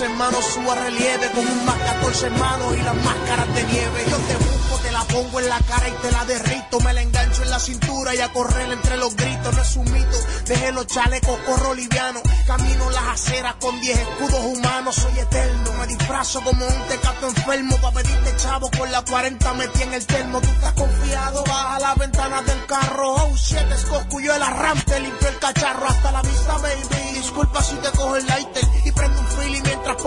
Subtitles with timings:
[0.00, 4.04] 14 suba relieve con un más 14 manos y las máscaras de nieve.
[4.08, 6.80] Yo te busco, te la pongo en la cara y te la derrito.
[6.80, 9.54] Me la engancho en la cintura y a correr entre los gritos.
[9.54, 10.16] No es un mito,
[10.46, 12.22] dejé los chalecos, corro liviano.
[12.46, 14.94] Camino las aceras con 10 escudos humanos.
[14.94, 17.76] Soy eterno, me disfrazo como un tecato enfermo.
[17.82, 20.40] Pa' pedirte chavo con la 40 metí en el termo.
[20.40, 23.16] Tú estás confiado, baja la ventana del carro.
[23.16, 25.88] Oh shit, escoscuyo el arranque, limpio el cacharro.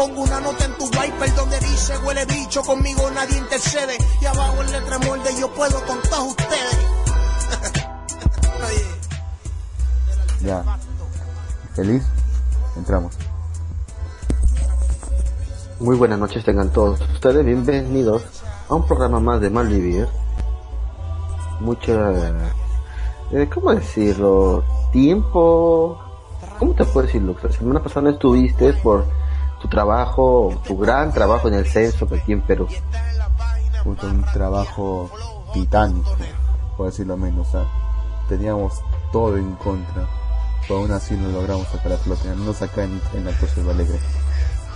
[0.07, 3.97] Pongo una nota en tu wiper donde dice huele bicho, conmigo nadie intercede.
[4.21, 6.77] Y abajo el letremol de yo puedo con todos ustedes.
[10.41, 10.61] Ya.
[11.73, 12.03] ¿Feliz?
[12.75, 13.13] Entramos.
[15.79, 18.25] Muy buenas noches tengan todos ustedes, bienvenidos
[18.67, 20.09] a un programa más de Malvivir.
[21.61, 21.93] Mucha...
[23.31, 24.65] eh, ¿Cómo decirlo?
[24.91, 25.97] Tiempo...
[26.59, 27.37] ¿Cómo te puedo decirlo?
[27.41, 29.05] La semana pasada no estuviste por
[29.63, 32.67] tu trabajo, tu gran trabajo en el censo que aquí en Perú.
[33.85, 35.09] Un trabajo
[35.53, 36.15] titánico,
[36.77, 37.47] por decirlo menos.
[37.55, 37.65] ¿ah?
[38.27, 38.81] Teníamos
[39.13, 40.07] todo en contra,
[40.67, 43.71] pero aún así no logramos sacar a flote, al menos acá en, la Cruz de
[43.71, 43.99] Alegre.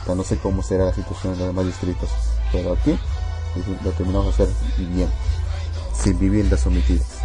[0.07, 2.09] No sé cómo será la situación en los demás distritos,
[2.53, 2.97] pero aquí
[3.83, 5.09] lo terminamos de hacer bien,
[5.93, 7.19] sin viviendas omitidas.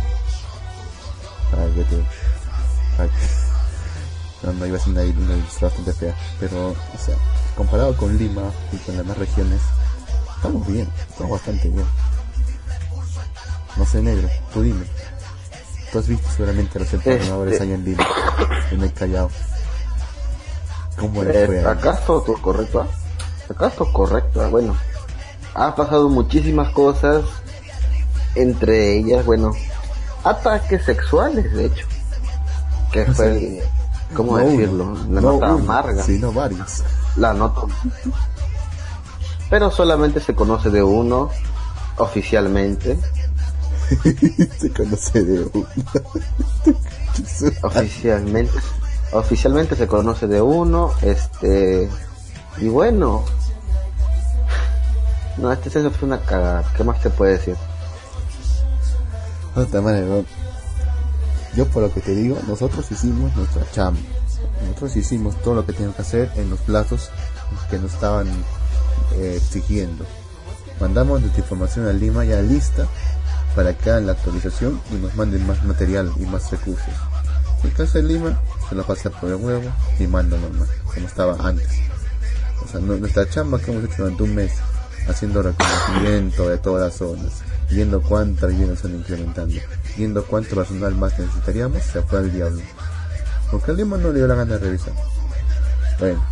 [1.57, 1.97] Ay, ya te...
[3.03, 3.11] ay,
[4.43, 7.17] no, no iba a ser una, ilustración bastante fea, pero, o sea,
[7.57, 9.61] comparado con Lima y con las demás regiones,
[10.37, 11.87] estamos bien, estamos bastante bien.
[13.77, 14.85] No sé, negro, tú dime.
[15.91, 18.07] Tú has visto seguramente los entrenadores Este- allá en Lima,
[18.71, 19.31] en el Callao.
[20.99, 21.65] ¿Cómo les fue?
[21.65, 21.71] ¿ah?
[21.73, 22.25] Acá es todo
[23.93, 24.41] correcto.
[24.41, 24.49] ¿ah?
[24.49, 24.77] Bueno,
[25.55, 27.25] ha pasado muchísimas cosas.
[28.35, 29.53] Entre ellas, bueno,
[30.25, 31.87] ataques sexuales, de hecho.
[32.91, 33.63] Que fue,
[34.15, 34.85] ¿cómo No decirlo?
[34.85, 36.03] uno, La no nota uno, amarga.
[36.03, 36.83] sino varios.
[37.17, 37.63] La nota.
[39.51, 41.31] Pero solamente se conoce de uno
[41.99, 42.99] oficialmente.
[44.59, 45.67] Se conoce de uno.
[47.63, 48.53] oficialmente
[49.13, 51.91] oficialmente se conoce de uno este
[52.57, 53.23] y bueno
[55.37, 57.57] no este censo fue una cagada qué más te puede decir
[59.55, 60.25] ¿no?
[61.55, 64.01] Yo por lo que te digo, nosotros hicimos nuestra chamba.
[64.63, 67.11] Nosotros hicimos todo lo que teníamos que hacer en los plazos
[67.71, 68.29] que nos estaban
[69.15, 70.05] eh, exigiendo.
[70.81, 72.87] Mandamos nuestra información a Lima ya lista
[73.55, 76.89] para que hagan la actualización y nos manden más material y más recursos.
[77.63, 81.07] En el caso de Lima, se lo pasa por el huevo y manda normal, como
[81.07, 81.69] estaba antes.
[82.65, 84.53] O sea, nuestra chamba que hemos hecho durante un mes,
[85.09, 89.55] haciendo reconocimiento de todas las zonas, viendo cuántas viviendas están incrementando,
[89.97, 92.63] viendo cuánto personal más necesitaríamos, se fue al diablo.
[93.51, 94.95] Porque al Lima no le dio la gana de revisar.
[95.99, 96.23] Bueno,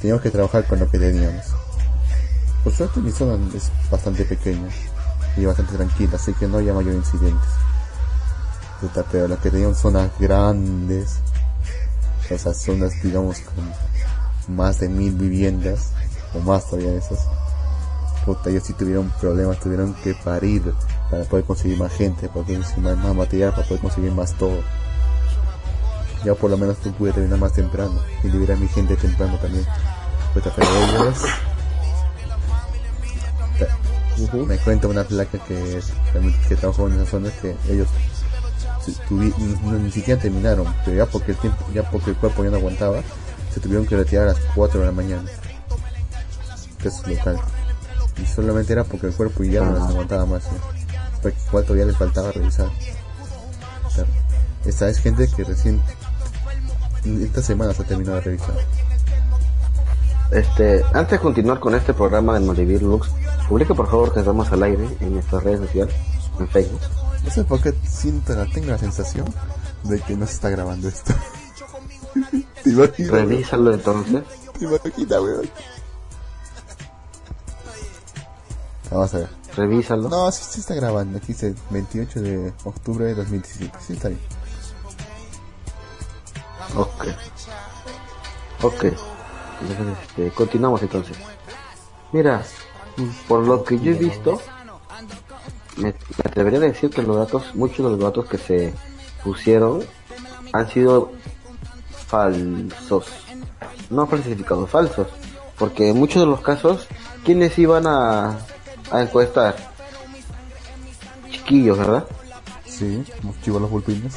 [0.00, 1.46] teníamos que trabajar con lo que teníamos.
[2.62, 4.68] Por suerte mi zona es bastante pequeña.
[5.36, 7.48] y bastante tranquila, así que no había mayor incidentes.
[9.12, 11.20] Pero las que tenían zonas grandes,
[12.38, 15.90] sea, zonas digamos con más de mil viviendas,
[16.34, 17.26] o más todavía de esas,
[18.34, 20.62] puta, ellos sí tuvieron problemas, tuvieron que parir
[21.10, 24.60] para poder conseguir más gente, para poder conseguir más, material, para poder conseguir más todo.
[26.24, 29.36] Ya por lo menos tú pude terminar más temprano y liberar a mi gente temprano
[29.38, 29.64] también.
[30.34, 31.16] Puta, pero ellos
[34.18, 34.46] Ujú.
[34.46, 35.80] me cuenta una placa que,
[36.48, 37.88] que trabajó en esa zona que ellos
[39.08, 42.50] tuvi- no, ni siquiera terminaron, pero ya porque el tiempo, ya porque el cuerpo ya
[42.50, 43.00] no aguantaba,
[43.52, 45.24] se tuvieron que retirar a las 4 de la mañana.
[46.80, 47.38] Que es local.
[48.16, 49.88] Y solamente era porque el cuerpo ya no Ah.
[49.88, 50.44] aguantaba más.
[50.44, 51.30] ¿no?
[51.48, 52.68] Igual todavía les faltaba revisar.
[53.94, 54.08] Claro.
[54.64, 55.80] Esta es gente que recién
[57.04, 58.54] esta semana se ha terminado de revisar.
[60.30, 63.08] Este, antes de continuar con este programa de Malivir Lux,
[63.48, 65.94] publica por favor que estamos al aire en nuestras redes sociales,
[66.38, 66.80] en Facebook.
[67.24, 69.26] No sé por qué siento la, tengo la sensación
[69.82, 71.12] de que no se está grabando esto.
[72.62, 73.10] ¿Te imaginas?
[73.10, 74.22] Revísalo entonces.
[74.58, 75.50] ¿Te imaginas, weón?
[78.90, 79.28] Vamos a ver.
[79.56, 80.08] Revísalo.
[80.08, 81.18] No, sí, sí está grabando.
[81.18, 83.78] Aquí dice 28 de octubre de 2017.
[83.80, 84.20] Sí está bien.
[86.76, 87.06] Ok.
[88.62, 88.84] Ok.
[89.62, 91.16] Entonces, este, continuamos entonces.
[92.12, 92.42] Mira,
[93.28, 94.40] por lo que yo he visto,
[95.76, 95.94] me, me
[96.24, 98.74] atrevería a decir que los datos, muchos de los datos que se
[99.22, 99.84] pusieron
[100.52, 101.12] han sido
[102.06, 103.06] falsos.
[103.90, 105.06] No falsificados, falsos.
[105.58, 106.88] Porque en muchos de los casos,
[107.24, 108.38] ¿quiénes iban a,
[108.90, 109.56] a encuestar?
[111.30, 112.04] Chiquillos, ¿verdad?
[112.66, 114.16] Sí, como chivos los bulpines.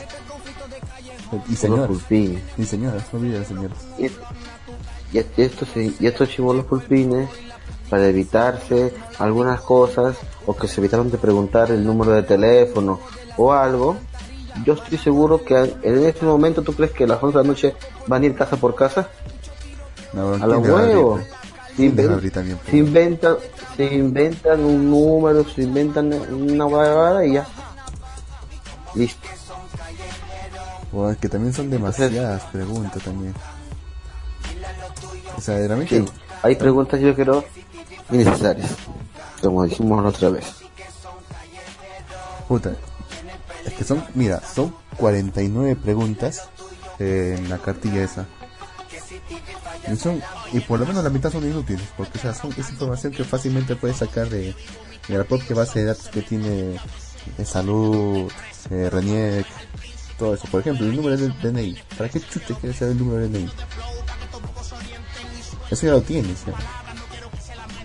[1.47, 1.87] Y Los señoras.
[1.87, 2.41] pulpines.
[2.57, 3.77] Y señoras, no olvides señoras.
[3.97, 4.05] y,
[5.17, 7.29] y estos y estos chivolos pulpines
[7.89, 10.15] para evitarse algunas cosas
[10.45, 12.99] o que se evitaron de preguntar el número de teléfono
[13.37, 13.97] o algo
[14.65, 17.47] yo estoy seguro que en este momento tú crees que a las 11 de la
[17.47, 17.75] noche
[18.07, 19.09] van a ir casa por casa
[20.13, 21.21] No, a los ¿quién le va abrir, huevos?
[21.75, 23.35] Se, se inventan
[23.75, 27.47] se inventan un número se inventan una huevada y ya
[28.95, 29.27] listo
[30.91, 33.33] O es que también son demasiadas preguntas también.
[35.35, 36.05] O sea, realmente sí
[36.43, 37.43] hay preguntas yo creo
[38.11, 38.69] innecesarias
[39.41, 40.63] como dijimos la otra vez
[42.47, 42.75] Puta.
[43.65, 46.49] Es que son, mira, son 49 preguntas
[46.99, 48.25] eh, en la cartilla esa.
[49.91, 50.21] Y, son,
[50.51, 53.75] y por lo menos la mitad son inútiles, porque o son, es información que fácilmente
[53.75, 54.55] puedes sacar de,
[55.07, 56.77] de la propia base de datos que tiene
[57.37, 58.31] de salud,
[58.69, 59.45] eh, RENIEC,
[60.17, 60.47] todo eso.
[60.49, 61.77] Por ejemplo, el número del DNI.
[61.97, 63.51] ¿Para qué chute quieres saber el número del DNI?
[65.71, 66.43] Eso ya lo tienes.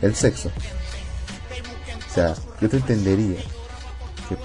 [0.02, 0.50] El sexo.
[2.08, 3.40] O sea, yo te entendería
[4.28, 4.36] que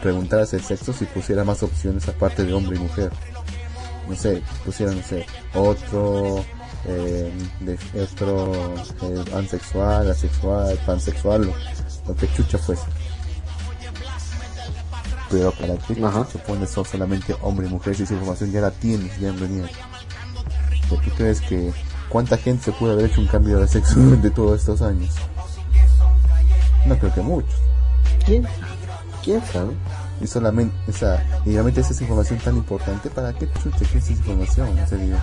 [0.00, 3.10] preguntaras el sexo si pusiera más opciones aparte de hombre y mujer.
[4.08, 6.44] No sé, pusiera, no sé, otro,
[6.86, 8.52] eh, de, otro
[9.02, 11.54] eh, ansexual, asexual, pansexual, lo,
[12.08, 12.82] lo que chucha fuese.
[15.30, 15.74] Pero para
[16.08, 16.26] Ajá.
[16.30, 19.40] se pone so- solamente hombre y mujer si esa información ya la tienes, ya en
[19.40, 19.68] venía.
[20.88, 21.72] ¿Por qué crees que
[22.10, 25.14] cuánta gente se puede haber hecho un cambio de sexo de todos estos años?
[26.86, 27.54] No creo que muchos.
[28.26, 28.46] quién
[29.24, 29.72] quién sabe
[30.20, 33.98] Y solamente, o sea, y realmente es esa información tan importante, ¿para qué chucha que
[33.98, 34.78] es esa información?
[34.78, 35.16] En serio.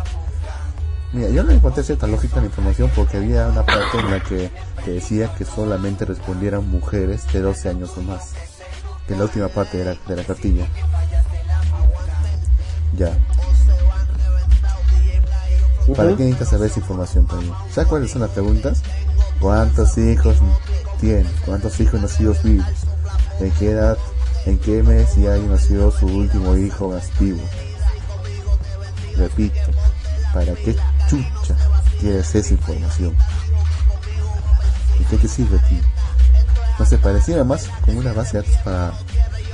[1.13, 4.23] Mira, yo no encontré cierta lógica en la información porque había una parte en la
[4.23, 4.49] que,
[4.85, 8.31] que decía que solamente respondieran mujeres de 12 años o más.
[9.07, 10.67] Que es la última parte de la, de la cartilla.
[12.97, 13.17] Ya.
[15.95, 17.53] ¿Para qué necesitas saber esa información también?
[17.71, 18.81] ¿Sabes cuáles son las preguntas?
[19.39, 20.37] ¿Cuántos hijos
[20.99, 21.25] tiene?
[21.45, 22.65] ¿Cuántos hijos nacidos vivos?
[23.39, 23.97] ¿En qué edad?
[24.45, 27.39] ¿En qué mes y año nació su último hijo activo?
[29.15, 29.59] Repito,
[30.33, 30.75] ¿para qué
[31.07, 31.55] chucha
[31.99, 33.15] quieres esa información?
[34.99, 35.79] ¿Y qué te sirve a ti?
[36.79, 38.93] No se pareciera más como una base de datos para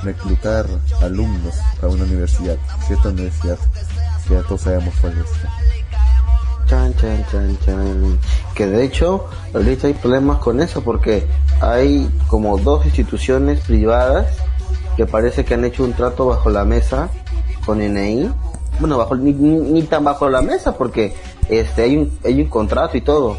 [0.02, 0.66] reclutar
[1.02, 3.58] alumnos para una universidad, cierta universidad,
[4.26, 5.26] que ya todos sabemos cuál es.
[6.66, 8.18] Chan, chan, chan, chan.
[8.54, 11.26] Que de hecho, ahorita hay problemas con eso porque
[11.60, 14.26] hay como dos instituciones privadas
[14.98, 17.08] que parece que han hecho un trato bajo la mesa
[17.64, 18.28] con NI.
[18.80, 21.14] Bueno, bajo ni, ni- tan bajo la mesa porque
[21.48, 23.36] este hay un, hay un contrato y todo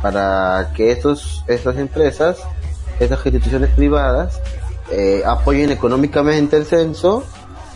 [0.00, 2.38] para que estos estas empresas,
[2.98, 4.40] estas instituciones privadas
[4.90, 7.24] eh, apoyen económicamente el censo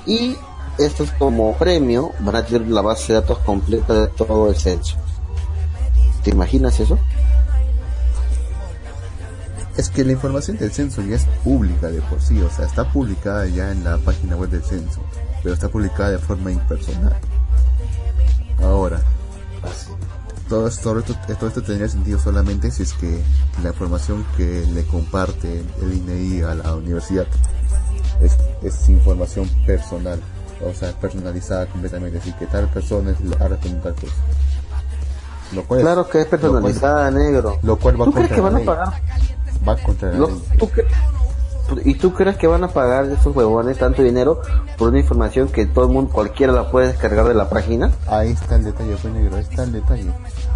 [0.06, 0.34] y
[0.78, 4.96] estos como premio van a tener la base de datos completa de todo el censo.
[6.24, 6.98] ¿Te imaginas eso?
[9.76, 12.90] Es que la información del censo ya es pública de por sí, o sea, está
[12.92, 15.00] publicada ya en la página web del censo,
[15.42, 17.16] pero está publicada de forma impersonal.
[18.62, 19.00] Ahora,
[20.48, 23.22] todo esto, todo esto, todo esto tendría sentido solamente si es que
[23.62, 27.26] la información que le comparte el INEI a la universidad
[28.20, 30.20] es, es información personal,
[30.68, 33.20] o sea, personalizada completamente, así que tal persona es-.
[35.54, 37.58] Lo cual es- Claro que es personalizada, negro.
[37.62, 39.02] Lo cual va ¿Tú crees que la van a pagar?
[39.66, 40.28] Va contra No.
[40.58, 40.68] ¿tú
[41.84, 44.42] ¿Y tú crees que van a pagar esos huevones tanto dinero
[44.76, 47.92] por una información que todo el mundo, cualquiera la puede descargar de la página?
[48.08, 50.10] Ahí está el detalle, pues negro, ahí está el detalle.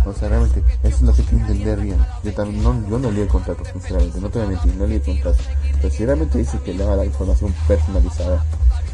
[0.07, 1.99] O sea, realmente, eso es lo que hay que entender bien.
[2.25, 4.87] Yo también no, yo no leí el contrato, sinceramente, no te voy a mentir, no
[4.87, 5.39] leí el contrato.
[5.81, 8.45] Pero si realmente dice que le da la información personalizada,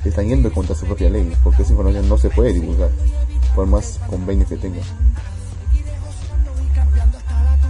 [0.04, 2.90] están yendo contra su propia ley, porque esa información no se puede divulgar,
[3.54, 4.80] por más convenios que tenga.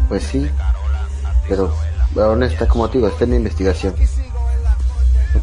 [0.08, 0.50] Pues sí,
[1.48, 1.72] pero
[2.16, 3.94] aún está como te digo, está en investigación.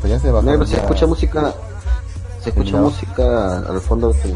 [0.02, 0.32] Pero ya se.
[0.32, 1.54] Negro, se escucha música,
[2.44, 4.34] se escucha música al fondo sí,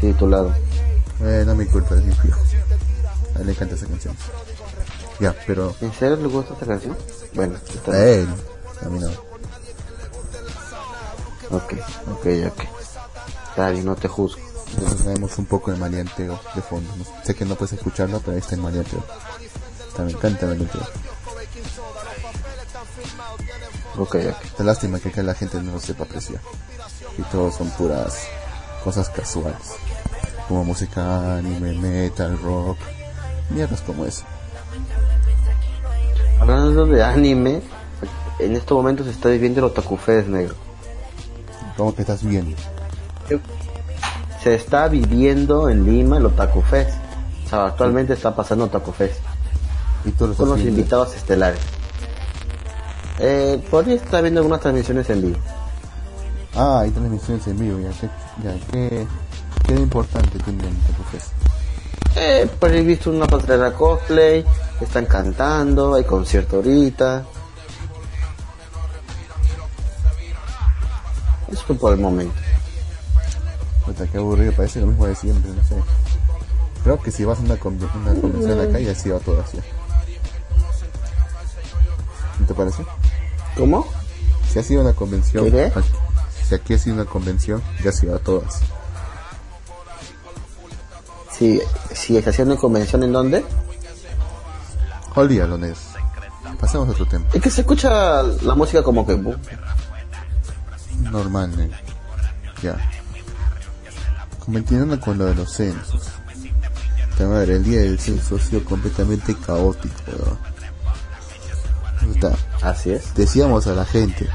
[0.00, 0.54] sí, de tu lado.
[1.22, 2.40] Eh, no me culpa, es mi fijo.
[3.36, 4.16] A él le encanta esa canción.
[5.20, 6.96] Ya, pero ¿En serio le gusta esta canción?
[7.34, 8.08] Bueno, está a bien.
[8.20, 8.28] él,
[8.84, 9.08] a mí no.
[11.56, 11.72] Ok,
[12.12, 12.62] ok, ok.
[13.50, 14.40] Está bien, no te juzgo.
[14.76, 16.90] Entonces tenemos un poco de maleanteo de fondo.
[16.96, 19.04] No- sé que no puedes escucharlo, pero ahí está el maleanteo.
[19.88, 20.82] Está, me encanta el maleanteo.
[23.96, 24.60] Ok, ok.
[24.60, 26.40] Lástima que acá la gente no lo sepa apreciar.
[27.18, 28.26] Y todo son puras
[28.82, 29.76] cosas casuales.
[30.48, 32.78] Como música anime, metal, rock.
[33.50, 34.24] Mierdas como eso.
[36.40, 37.62] Hablando de anime,
[38.38, 40.54] en estos momentos se está viviendo el Otaku Fest, negro.
[41.76, 42.56] Como que estás viendo.
[44.42, 46.90] Se está viviendo en Lima el Otaku Fest.
[47.46, 49.20] O sea, actualmente está pasando Otaku Fest.
[50.04, 50.78] Y tú lo Con estás los viendo.
[50.80, 51.60] invitados estelares.
[53.18, 55.38] Eh, ahí está viendo algunas transmisiones en vivo.
[56.54, 57.78] Ah, hay transmisiones en vivo.
[57.80, 58.08] Ya, qué,
[58.42, 59.06] ya, qué,
[59.66, 61.32] qué importante tiene el Otaku Fest.
[62.16, 64.44] Eh, por ahí he visto una pasarela cosplay,
[64.80, 67.24] están cantando, hay concierto ahorita.
[71.52, 72.34] Esto por el momento.
[73.84, 75.74] Puta, qué aburrido, parece lo mismo de siempre, no sé.
[76.82, 79.58] Creo que si vas a una, conve- una convención acá ya se va todo así.
[82.38, 82.84] ¿No te parece?
[83.56, 83.86] ¿Cómo?
[84.50, 85.72] Si ha sido una convención, ¿Qué?
[86.46, 88.60] si aquí ha sido una convención, ya se va a todas.
[91.32, 91.60] Si,
[91.92, 93.44] si está haciendo convención en dónde?
[95.14, 95.74] Olvídalo, Ned.
[96.60, 97.24] Pasemos a otro tema.
[97.32, 99.20] Es que se escucha la música como que...
[101.00, 101.70] Normal, Ned.
[102.62, 102.76] Ya.
[104.44, 106.10] Continuando con lo de los censos.
[107.20, 110.53] Madre, el día del censo ha sido completamente caótico, weón.
[112.00, 112.32] Puta,
[112.62, 113.14] Así es.
[113.14, 114.28] decíamos a la gente,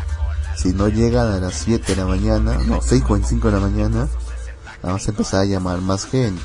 [0.56, 4.08] si no llegan a las 7 de la mañana, no, 6.45 de la mañana,
[4.82, 6.42] vamos a empezar a llamar más gente.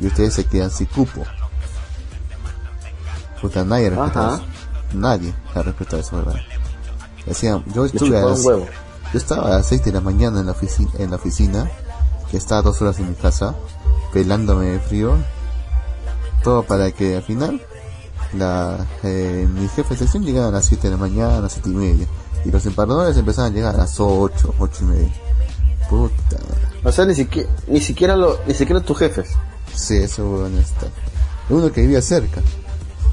[0.00, 1.24] Y ustedes se quedan sin cupo.
[3.40, 4.36] Puta, nadie ha respetado Ajá.
[4.36, 4.44] eso.
[4.98, 6.40] Nadie ha respetado eso, ¿verdad?
[7.26, 8.66] Decían, yo estuve a las, yo
[9.14, 11.70] estaba a las 6 de la mañana en la oficina, en la oficina,
[12.30, 13.54] que estaba dos horas en mi casa,
[14.12, 15.16] pelándome de frío,
[16.42, 17.60] todo para que al final
[18.34, 21.52] la, eh, mis jefes de sección llegaban a las 7 de la mañana, a las
[21.52, 22.06] 7 y media,
[22.44, 25.12] y los emparradores empezaban a llegar a las 8, 8 y media.
[25.88, 26.36] Puta,
[26.84, 29.30] O sea, ni siquiera, ni siquiera, lo, ni siquiera tus jefes.
[29.74, 30.86] sí, ese huevón está.
[31.48, 32.40] Uno que vivía cerca,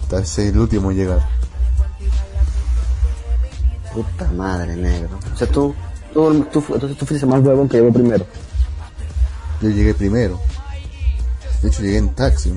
[0.09, 1.27] tal vez el último en llegar.
[3.93, 5.17] Puta madre, negro.
[5.33, 5.73] O sea, tú,
[6.13, 8.25] tú, tú, entonces tú fuiste más huevón que llegó primero.
[9.61, 10.39] Yo llegué primero.
[11.63, 12.53] De hecho, llegué en taxi.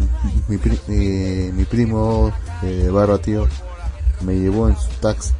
[0.48, 2.30] Mi, pri- eh, mi primo,
[2.62, 3.46] eh, barro tío,
[4.22, 5.32] me llevó en su taxi.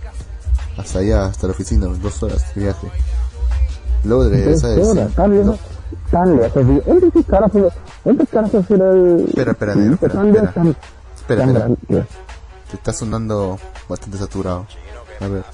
[0.76, 2.90] Hasta allá, hasta la oficina, dos horas de viaje.
[4.04, 5.58] Luego de regresar tan lejos.
[6.86, 7.68] ¿Dónde qué carajo?
[8.04, 9.24] ¿Dónde carajo será el...
[9.28, 10.52] Espera, espera, negro, espera, espera.
[10.52, 10.76] tan-
[11.16, 12.06] Espera, espera.
[12.70, 13.58] Te está sonando
[13.88, 14.66] bastante saturado.
[15.20, 15.44] A ver,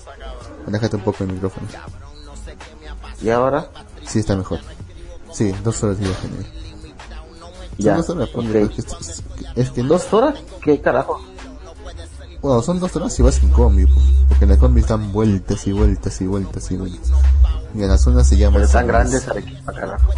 [0.66, 1.66] aléjate un poco el micrófono.
[3.23, 3.66] Y ahora,
[4.06, 4.61] Sí, está mejor.
[5.32, 6.28] Sí, dos horas de viaje.
[6.28, 6.46] negro.
[7.78, 7.96] Ya.
[7.96, 8.44] dos horas, ok.
[8.44, 9.23] es, que, es,
[9.56, 10.35] es que no, ¿Dos horas?
[10.62, 11.20] ¿Qué carajo?
[12.43, 13.87] Bueno, son dos horas si vas en combi,
[14.28, 17.11] porque en la combi están vueltas y vueltas y vueltas y vueltas.
[17.75, 18.57] Y en la zona se llama...
[18.57, 20.12] Pero tan zonas- grandes Arequipa, carajo.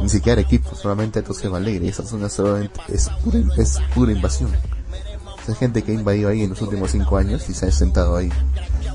[0.00, 1.86] Ni siquiera equipo, solamente Toseo Alegre.
[1.86, 4.50] Y esa zona solamente es pura, es pura invasión.
[4.50, 7.72] O sea, gente que ha invadido ahí en los últimos cinco años y se ha
[7.72, 8.30] sentado ahí.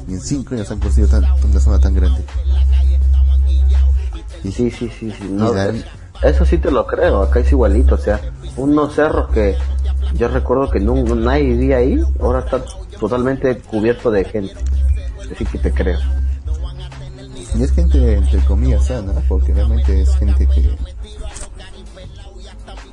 [0.07, 2.23] Y en cinco años han construido tan, una zona tan grande.
[4.43, 5.11] Sí, sí, sí, sí.
[5.29, 5.73] No, Y la-
[6.23, 7.21] eso sí te lo creo.
[7.21, 7.95] Acá es igualito.
[7.95, 8.19] O sea,
[8.55, 9.55] unos cerros que
[10.15, 12.01] yo recuerdo que no, nadie vivía ahí.
[12.19, 12.63] Ahora está
[12.99, 14.55] totalmente cubierto de gente.
[15.31, 15.99] Así que te creo.
[17.55, 20.69] Y es gente, entre comillas, sana, porque realmente es gente que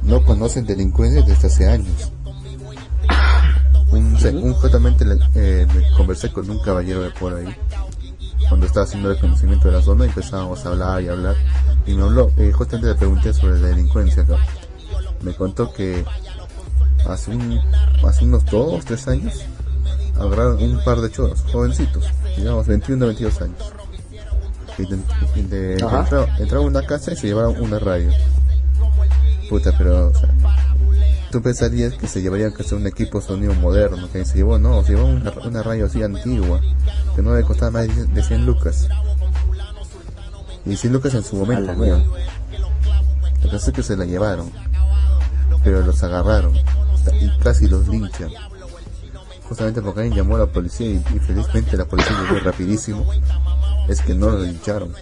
[0.02, 2.12] no conocen delincuencia desde hace años.
[3.90, 5.04] Un, un- justamente
[5.37, 7.47] eh, me conversé con un caballero de por ahí,
[8.49, 11.37] cuando estaba haciendo el conocimiento de la zona, empezábamos a hablar y hablar,
[11.87, 14.37] y me habló, eh, justamente le pregunté sobre la delincuencia acá.
[15.23, 16.04] Me contó que
[17.09, 17.61] hace, un,
[18.07, 19.45] hace unos dos, tres años,
[20.19, 22.05] agarraron un par de choros, jovencitos,
[22.37, 23.73] digamos 21 22 años.
[24.77, 28.11] Y de, entraron, a una casa y se llevaron una radio.
[29.49, 30.35] Puta, pero, o sea,
[31.31, 34.83] tú pensarías que se llevarían que hacer un equipo sonido moderno, que se llevó, no,
[34.83, 36.61] se llevó una, una radio así antigua,
[37.15, 38.89] que no le costaba más de 10 de 100 lucas.
[40.67, 42.05] Y 100 lucas en su momento, weón.
[43.43, 44.51] Lo que es que se la llevaron,
[45.63, 46.55] pero los agarraron
[47.21, 48.31] y casi los linchan.
[49.49, 53.07] Justamente porque alguien llamó a la policía y, felizmente la policía llegó rapidísimo,
[53.89, 54.93] es que no lo lincharon.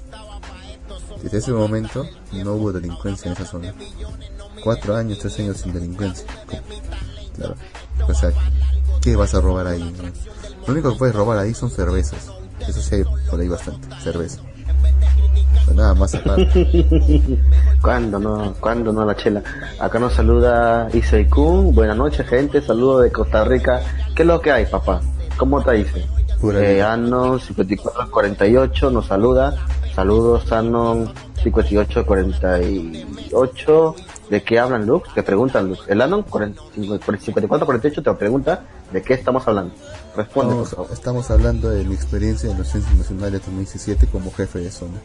[1.22, 3.72] Desde ese momento no hubo delincuencia en esa zona.
[4.64, 6.26] Cuatro años, tres años sin delincuencia.
[7.36, 7.54] Claro.
[8.08, 8.32] O sea,
[9.00, 9.94] ¿qué vas a robar ahí?
[10.66, 12.28] Lo único que puedes robar ahí son cervezas.
[12.66, 14.40] Eso sí hay por ahí bastante, cerveza.
[15.74, 17.38] Nada más aparte.
[17.80, 18.54] ¿Cuándo no?
[18.60, 19.42] ¿Cuándo no la chela?
[19.78, 21.74] Acá nos saluda Isai Kun.
[21.74, 22.60] Buenas noches, gente.
[22.60, 23.80] Saludos de Costa Rica.
[24.14, 25.00] ¿Qué es lo que hay, papá?
[25.36, 26.04] ¿Cómo te dice?
[26.54, 26.82] Eh.
[26.82, 29.54] Anon 5448 nos saluda.
[29.94, 33.94] Saludos, Anon 5848.
[34.30, 35.12] ¿De qué hablan, Lux?
[35.14, 35.86] Te preguntan, Lux.
[35.88, 39.74] El Anon 40 5448 te pregunta de qué estamos hablando.
[40.16, 40.86] Responde, por Estamos, favor.
[40.92, 44.98] estamos hablando de mi experiencia en los Censos Nacionales 2017 como jefe de zona.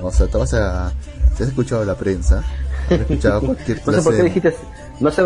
[0.00, 0.92] O sea, te vas a...
[1.36, 2.42] Si has escuchado la prensa,
[2.86, 4.56] has escuchado cualquier No sé clase por qué dijiste,
[5.00, 5.22] no sé,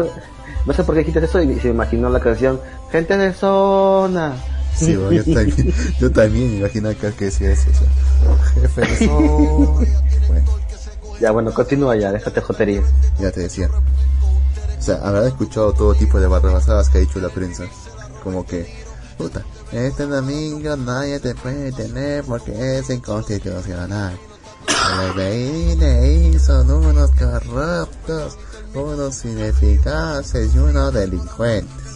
[0.67, 4.35] no sé por qué dijiste eso y se imaginó la canción Gente de zona.
[4.77, 7.71] Sí, bueno, yo también, yo también me imaginaba que que decía eso.
[7.71, 9.87] o sea, jefe de zona.
[10.29, 10.45] Bueno,
[11.21, 12.85] Ya, bueno, continúa ya, déjate joterías.
[13.19, 13.69] ya te decía.
[14.79, 17.65] O sea, habrán escuchado todo tipo de barrabasadas que ha dicho la prensa.
[18.23, 18.67] Como que,
[19.19, 24.17] puta, este domingo nadie te puede tener porque es inconstitucional.
[25.17, 28.37] De INEI son unos corruptos,
[28.75, 31.87] unos ineficaces y unos delincuentes.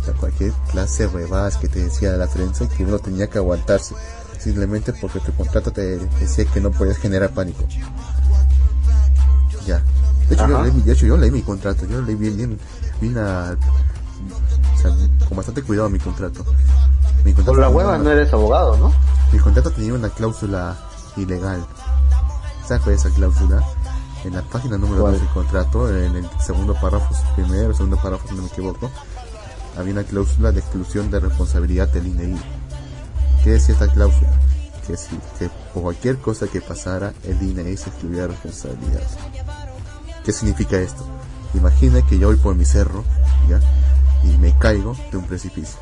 [0.00, 3.28] O sea, cualquier clase de huevadas que te decía la prensa y que uno tenía
[3.28, 3.94] que aguantarse.
[4.38, 7.64] Simplemente porque tu contrato te decía que no podías generar pánico.
[9.66, 9.80] Ya.
[10.28, 11.86] De hecho, yo leí, mi- de hecho, yo leí mi contrato.
[11.86, 12.58] Yo leí bien, bien,
[13.00, 13.56] bien a-
[14.74, 14.90] o sea,
[15.28, 16.44] con bastante cuidado mi contrato.
[17.24, 18.92] Mi contrato Por la hueva una- no eres abogado, ¿no?
[19.32, 20.76] mi contrato tenía una cláusula
[21.16, 21.64] ilegal.
[22.72, 23.62] ¿Sabes cuál es esa cláusula?
[24.24, 25.12] En la página número ¿Cuál?
[25.14, 28.90] 2 del contrato, en el segundo párrafo, primero, segundo párrafo, si no me equivoco,
[29.76, 32.40] había una cláusula de exclusión de responsabilidad del INEI.
[33.44, 34.30] ¿Qué decía esta cláusula?
[34.86, 39.02] Que si, que por cualquier cosa que pasara, el INEI se excluía de responsabilidad.
[40.24, 41.04] ¿Qué significa esto?
[41.52, 43.04] Imagina que yo voy por mi cerro,
[43.50, 43.60] ¿ya?
[44.26, 45.76] Y me caigo de un precipicio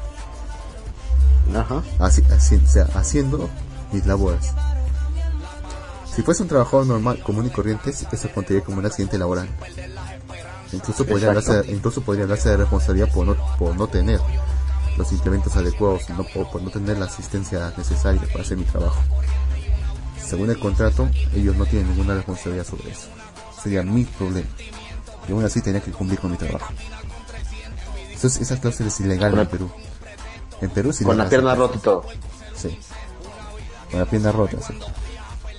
[1.55, 1.83] Ajá.
[2.01, 3.49] así, así- o sea, haciendo
[3.93, 4.53] mis labores.
[6.15, 9.49] Si fuese un trabajador normal, común y corriente, eso contaría como un accidente laboral.
[10.73, 11.51] Incluso podría, Exacto.
[11.53, 14.21] hablarse, incluso podría hablarse de responsabilidad por no, por no tener
[14.97, 19.01] los implementos adecuados, no por, por no tener la asistencia necesaria para hacer mi trabajo.
[20.25, 23.09] Según el contrato, ellos no tienen ninguna responsabilidad sobre eso.
[23.63, 24.49] Sería mi problema.
[25.29, 26.73] Y aún así tenía que cumplir con mi trabajo.
[28.13, 29.71] Entonces, esa cláusula es ilegal en Perú.
[30.61, 32.05] En Perú sí Con la pierna rota y todo.
[32.55, 32.79] Sí.
[33.91, 34.75] Con la pierna rota, sí.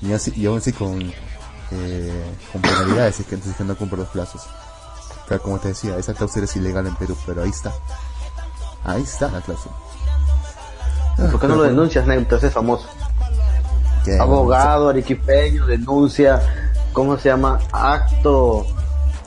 [0.02, 1.02] Y, así, y aún así con,
[1.72, 4.42] eh, con penalidades es que, si es que no cumple los plazos.
[5.28, 7.72] Pero como te decía, esa cláusula es ilegal en Perú, pero ahí está.
[8.84, 9.76] Ahí está la cláusula.
[11.30, 12.18] ¿Por qué no lo denuncias, Ney?
[12.18, 12.88] Entonces es famoso.
[14.20, 16.42] Abogado, arequipeño, denuncia,
[16.92, 17.60] ¿cómo se llama?
[17.72, 18.66] Acto,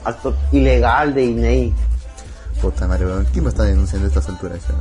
[0.05, 1.75] acto ilegal de INEI.
[2.61, 4.75] Puta madre, ¿quién me está denunciando a estas alturas ya?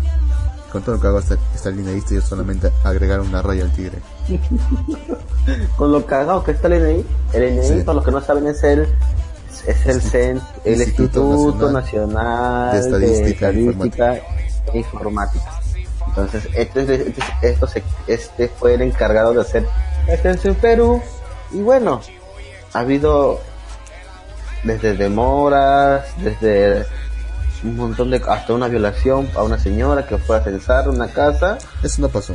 [0.72, 3.72] Con todo lo que hago hasta, hasta el lineísta y solamente agregar una raya al
[3.72, 4.02] tigre.
[5.78, 7.84] Con lo cagado que está el INEI, el INEI, Sí.
[7.84, 8.88] para los que no saben, es el,
[9.68, 14.16] es el, cen- el Instituto Instituto Nacional Nacional de de Estadística e Estadística
[14.74, 15.60] e Informática.
[16.08, 19.68] Entonces, este, este, esto se- este fue el encargado de hacer
[20.08, 21.02] esto en Perú.
[21.52, 22.02] Y bueno,
[22.74, 23.40] ha habido
[24.64, 26.86] desde demoras, desde
[27.64, 31.58] un montón de, hasta una violación a una señora que fue a censar una casa.
[31.84, 32.34] Eso no pasó.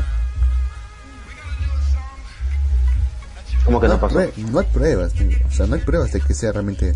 [3.68, 4.20] Como que no hay pasó?
[4.50, 5.28] no hay pruebas, tío.
[5.46, 6.94] o sea, no hay pruebas de que sea realmente.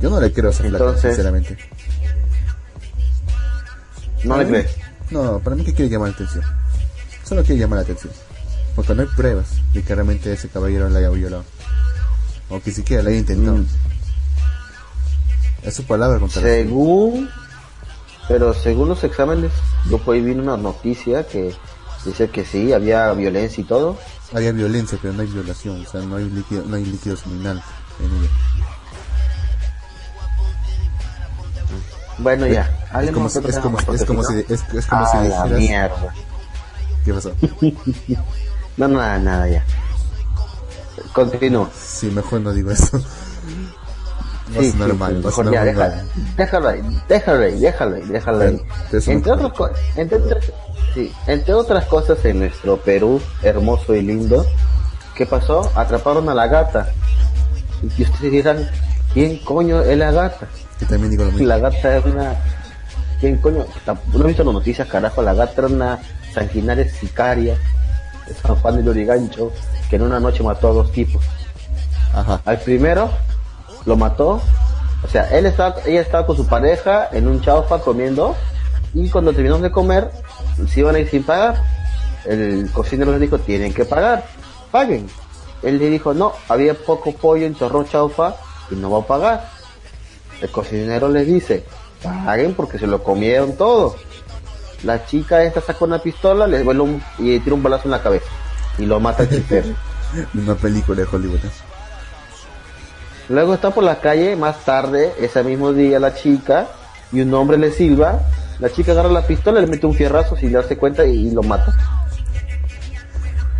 [0.00, 1.58] Yo no le creo a esa Entonces- sinceramente.
[4.24, 4.76] No le crees.
[5.10, 6.44] No, para mí que quiere llamar la atención.
[7.24, 8.12] Solo quiere llamar la atención.
[8.74, 11.44] Porque no hay pruebas de que realmente ese caballero la haya violado.
[12.48, 13.58] O que siquiera la haya intentado.
[13.58, 13.66] Mm.
[15.64, 16.40] Es su palabra contra.
[16.40, 17.28] Según,
[18.28, 19.52] pero según los exámenes,
[19.90, 21.54] yo ahí vi una noticia que
[22.04, 23.98] dice que sí, había violencia y todo.
[24.32, 25.84] Había violencia, pero no hay violación.
[25.84, 27.62] O sea, no hay líquido, no hay líquido seminal
[27.98, 28.30] en ella.
[32.18, 32.70] Bueno, ya.
[33.02, 35.50] Es como, si- es como, es como si es, es como si la dijeras...
[35.58, 36.14] mierda.
[37.04, 37.32] ¿Qué pasó?
[38.76, 39.64] No, nada, nada, ya.
[41.12, 41.68] Continúo.
[41.78, 42.98] Sí, mejor no digo eso.
[44.54, 46.04] No Sí, es normal, sí, no mejor ya, normal.
[46.36, 48.62] déjalo, déjalo ahí, déjalo ahí, déjalo ahí, déjalo ahí.
[49.06, 49.52] Entre, otras
[49.96, 50.18] entre,
[50.94, 54.44] sí, entre otras cosas en nuestro Perú, hermoso y lindo,
[55.14, 55.70] ¿qué pasó?
[55.74, 56.88] Atraparon a la gata.
[57.96, 58.68] Y ustedes dirán,
[59.14, 60.48] ¿quién coño es la gata?
[60.88, 61.46] También digo lo mismo.
[61.46, 62.34] La gata es una...
[63.20, 63.66] ¿Quién coño?
[64.14, 65.22] No he visto las noticias, carajo.
[65.22, 65.98] La gata era una
[66.32, 67.56] sanguinaria sicaria
[68.26, 69.52] de San Juan de Lurigancho
[69.88, 71.22] que en una noche mató a dos tipos.
[72.14, 72.40] Ajá.
[72.44, 73.10] Al primero
[73.86, 74.40] lo mató.
[75.02, 78.36] O sea, él estaba, ella estaba con su pareja en un chaufa comiendo
[78.92, 80.10] y cuando terminaron de comer
[80.68, 81.62] se iban a ir sin pagar.
[82.26, 84.24] El cocinero les dijo, tienen que pagar,
[84.70, 85.08] paguen.
[85.62, 88.34] Él le dijo, no, había poco pollo en chorro chaufa
[88.70, 89.48] y no va a pagar.
[90.40, 91.64] El cocinero les dice,
[92.02, 93.96] paguen porque se lo comieron todo.
[94.82, 97.90] La chica esta sacó una pistola, le vuelve un, y le tira un balazo en
[97.90, 98.26] la cabeza
[98.78, 99.76] y lo mata el.
[100.34, 101.38] Una película de Hollywood.
[103.30, 106.66] Luego está por la calle, más tarde, ese mismo día, la chica,
[107.12, 108.18] y un hombre le silba.
[108.58, 111.44] La chica agarra la pistola, le mete un fierrazo sin darse cuenta y, y lo
[111.44, 111.72] mata.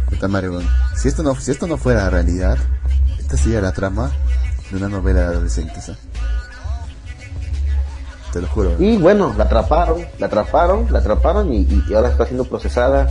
[0.08, 0.48] Puta madre.
[0.96, 2.58] Si esto no, si esto no fuera realidad,
[3.16, 4.10] esta sería la trama
[4.72, 5.88] de una novela de adolescentes.
[5.88, 5.96] ¿eh?
[8.32, 8.74] Te lo juro.
[8.76, 13.08] Y bueno, la atraparon, la atraparon, la atraparon y ahora está siendo procesada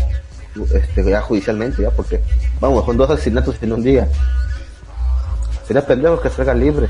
[0.74, 2.22] este, ya judicialmente, ya, porque,
[2.60, 4.10] vamos, con dos asesinatos en un día.
[5.70, 6.90] Sería pendejo que salga libre.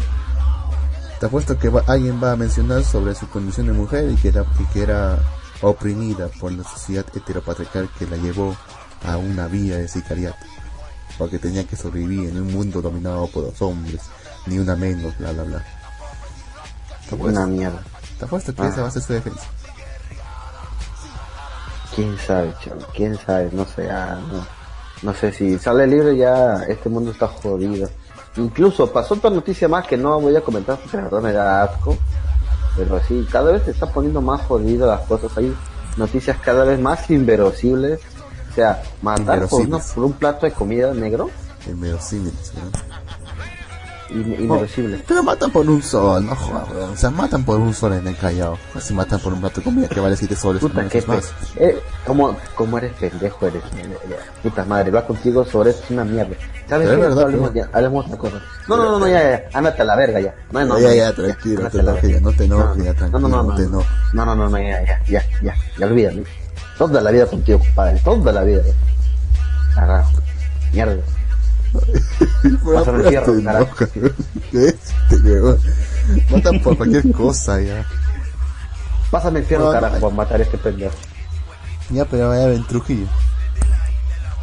[1.19, 4.29] Te apuesto que va- alguien va a mencionar sobre su condición de mujer y que
[4.29, 5.19] era, y que era
[5.61, 8.55] oprimida por la sociedad heteropatriarcal que la llevó
[9.05, 10.37] a una vía de sicariato.
[11.17, 13.99] Porque tenía que sobrevivir en un mundo dominado por los hombres,
[14.45, 15.65] ni una menos, bla bla bla.
[17.09, 17.83] Te apuesto, Una mierda.
[18.17, 18.67] te apuesto que Ah.
[18.69, 19.43] esa va a ser su defensa.
[21.93, 24.45] Quién sabe, chaval, quién sabe, no sé, ah, no,
[25.01, 27.89] no sé si sale libre ya este mundo está jodido.
[28.37, 31.63] Incluso pasó otra noticia más que no voy a comentar porque la verdad me da
[31.63, 31.97] asco,
[32.77, 35.53] pero sí, cada vez se está poniendo más jodido las cosas, hay
[35.97, 37.99] noticias cada vez más inverosímiles,
[38.51, 41.29] o sea, matar por, una- por un plato de comida negro,
[41.67, 42.61] Inverosímiles, ¿no?
[44.11, 45.01] In- inverosímiles.
[45.07, 46.69] Pero matan por un sol, no jodas.
[46.91, 48.57] O sea, matan por un sol en el Callao.
[48.73, 50.61] No se matan por un plato de comida que vale 7 soles.
[50.61, 51.33] Puta, no qué más.
[51.57, 53.63] eh, ¿cómo, ¿Cómo eres pendejo eres?
[54.43, 56.35] Puta madre, hablar contigo sobre esto es una mierda.
[56.67, 56.95] ¿Sabes qué?
[56.97, 58.41] verdad, hablemos, ya, hablemos otra cosa.
[58.67, 60.35] No, no, no, no, ya, ya, ándate a la verga ya.
[60.51, 63.19] No, no, Ya, no, ya, tranquilo, te ya, no te enojes, No, ya, no, tranquilo,
[63.19, 63.87] no, no, no te no, enojes.
[64.13, 66.23] no, no, no, no, ya, ya, ya, ya, ya, olvídalo.
[66.77, 68.61] Toda la vida contigo, compadre, toda la vida.
[69.75, 70.11] Carajo,
[70.73, 70.95] mierda.
[71.73, 73.31] Carajo.
[73.31, 73.89] enojas,
[74.53, 75.41] Este.
[76.31, 77.85] Matan por cualquier cosa, ya.
[79.11, 80.01] Pásame el fierro, No, carajo, no.
[80.01, 80.95] para matar a este pendejo.
[81.89, 83.07] Ya, pero vaya en Trujillo.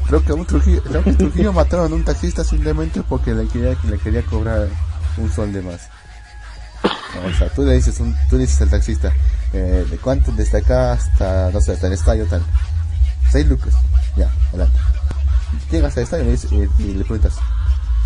[0.06, 3.46] Creo que un Trujillo, creo que en Trujillo mataron a un taxista simplemente porque le
[3.48, 4.68] quería, le quería cobrar
[5.16, 5.88] un sol de más.
[7.24, 9.12] O sea, tú le dices, un, tú le dices al taxista,
[9.52, 10.30] eh, ¿de cuánto?
[10.32, 12.42] Desde acá hasta, no sé, hasta el estadio tal.
[13.30, 13.74] Seis lucas.
[14.16, 14.78] Ya, adelante.
[15.70, 17.34] Llegas al estadio y le, dices- y- y le preguntas,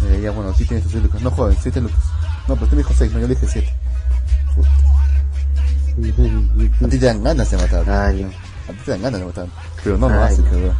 [0.02, 1.20] eh, ya bueno, aquí tienes tus seis lucas.
[1.22, 1.98] No, joven, siete lucas.
[2.48, 3.74] No, pero tú me dijo seis, no, yo le dije siete.
[4.54, 4.70] Puta.
[6.84, 7.90] A ti te dan ganas de matar.
[7.90, 8.28] Ay, no.
[8.28, 9.46] A ti te dan ganas de matar.
[9.84, 10.50] Pero no lo Ay, hace, no.
[10.50, 10.74] pero,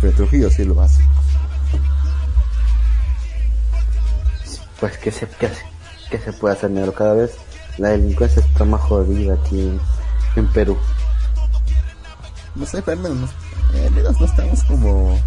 [0.00, 1.02] pero Trujillo sí lo hace.
[4.80, 5.64] Pues, ¿qué se, qué, se-
[6.10, 6.92] qué se puede hacer, negro?
[6.94, 7.32] Cada vez
[7.78, 9.80] la delincuencia está más jodida aquí en,
[10.36, 10.76] en Perú.
[12.54, 15.18] No sé, pero al menos, no- eh, al menos no estamos como...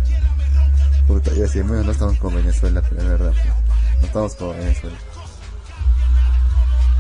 [1.12, 3.34] Puta, yo decía, menos no estamos como Venezuela, pero es verdad.
[4.00, 4.96] No estamos como Venezuela.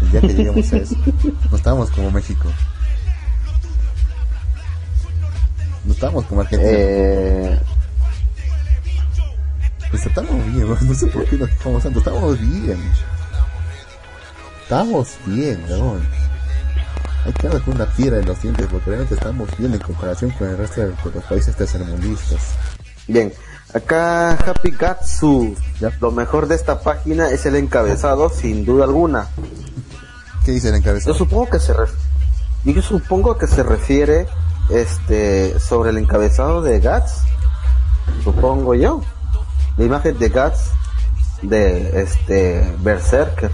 [0.01, 0.95] El día que lleguemos a eso,
[1.49, 2.49] no estamos como México.
[5.85, 6.71] No estamos como Argentina.
[6.73, 7.59] Eh,
[9.89, 11.99] Pues estamos bien, no sé por qué nos quejamos tanto.
[11.99, 12.91] Estamos bien.
[14.63, 16.01] Estamos bien, weón.
[17.25, 20.31] Hay que darle con una piedra en los dientes porque realmente estamos bien en comparación
[20.31, 22.55] con el resto de con los países tercermundistas.
[23.07, 23.31] bien,
[23.73, 25.55] acá Happy Gatsu.
[25.79, 25.89] Ya.
[25.99, 29.27] Lo mejor de esta página es el encabezado, sin duda alguna.
[30.45, 31.15] ¿Qué dice el Yo encabezado?
[31.15, 31.93] supongo que se ref-
[32.63, 34.27] Yo supongo que se refiere
[34.69, 37.23] este sobre el encabezado de Guts,
[38.23, 39.01] supongo yo.
[39.77, 40.71] La imagen de Guts
[41.41, 43.51] de este Berserker.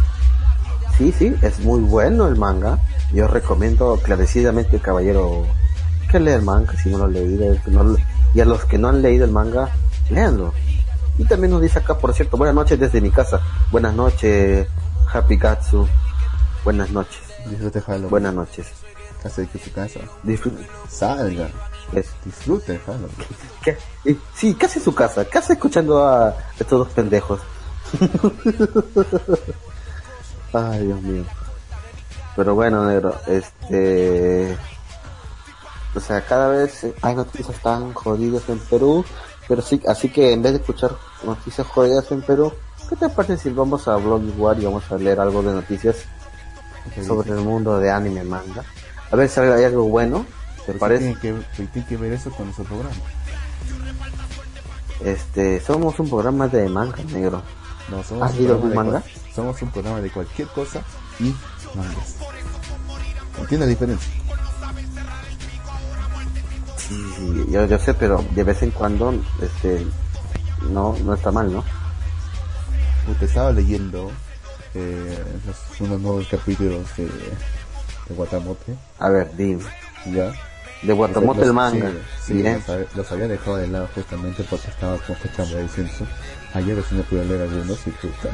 [0.98, 2.80] Sí, sí, es muy bueno el manga.
[3.14, 5.46] Yo recomiendo clarecidamente, caballero,
[6.12, 7.56] que lea el manga si no lo han leído.
[7.68, 7.96] no
[8.34, 9.70] y a los que no han leído el manga,
[10.10, 10.54] léanlo.
[11.18, 13.42] Y también nos dice acá, por cierto, buenas noches desde mi casa.
[13.72, 14.68] Buenas noches,
[15.12, 15.88] Happy Gatsu.
[16.64, 17.20] Buenas noches.
[17.48, 18.10] Disfrute Halloween.
[18.10, 18.68] Buenas noches.
[19.24, 20.00] Casa de su casa.
[20.24, 20.68] Disfruten.
[20.90, 21.50] Salga.
[21.94, 23.10] Es- Disfrute Halloween.
[23.64, 23.78] ¿Qué?
[24.06, 27.40] Eh, Sí, casi su casa, casi escuchando a estos dos pendejos.
[30.54, 31.24] Ay, Dios mío.
[32.36, 34.56] Pero bueno, negro, este...
[35.96, 39.04] O sea, cada vez hay noticias tan jodidas en Perú,
[39.48, 40.92] pero sí, así que en vez de escuchar
[41.24, 42.52] noticias jodidas en Perú,
[42.90, 45.98] ¿qué te parece si vamos a Blog Igual y vamos a leer algo de noticias
[47.06, 48.64] sobre el mundo de anime manga?
[49.12, 50.26] A ver si hay algo bueno,
[50.66, 51.06] ¿te Pero parece?
[51.16, 52.96] Tiene que, pero tiene que ver eso con nuestro programa.
[55.04, 57.42] Este, somos un programa de manga, negro.
[57.90, 59.00] No, somos ¿Has un manga?
[59.02, 60.82] cual- Somos un programa de cualquier cosa
[61.20, 61.34] y
[61.76, 62.16] mangas.
[63.40, 64.12] ¿Entiendes la diferencia?
[66.88, 69.86] Sí, sí, yo, yo sé, pero de vez en cuando, este,
[70.70, 71.64] no, no está mal, ¿no?
[73.12, 74.12] Usted estaba leyendo
[74.74, 79.64] eh, los- unos nuevos capítulos de, de Guatamote, A ver, dime.
[80.14, 80.32] ¿ya?
[80.84, 81.92] De Guatamote Los- el manga.
[82.26, 86.06] Sí, los, había- los había dejado de lado justamente porque estaba con fecha de descenso.
[86.54, 88.30] Ayer recién pude leer algunos y puta.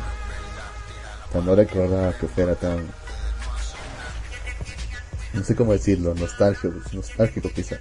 [1.31, 2.85] Tan no recordaba que fuera tan.
[5.33, 7.77] No sé cómo decirlo, nostálgico, nostálgico quizá.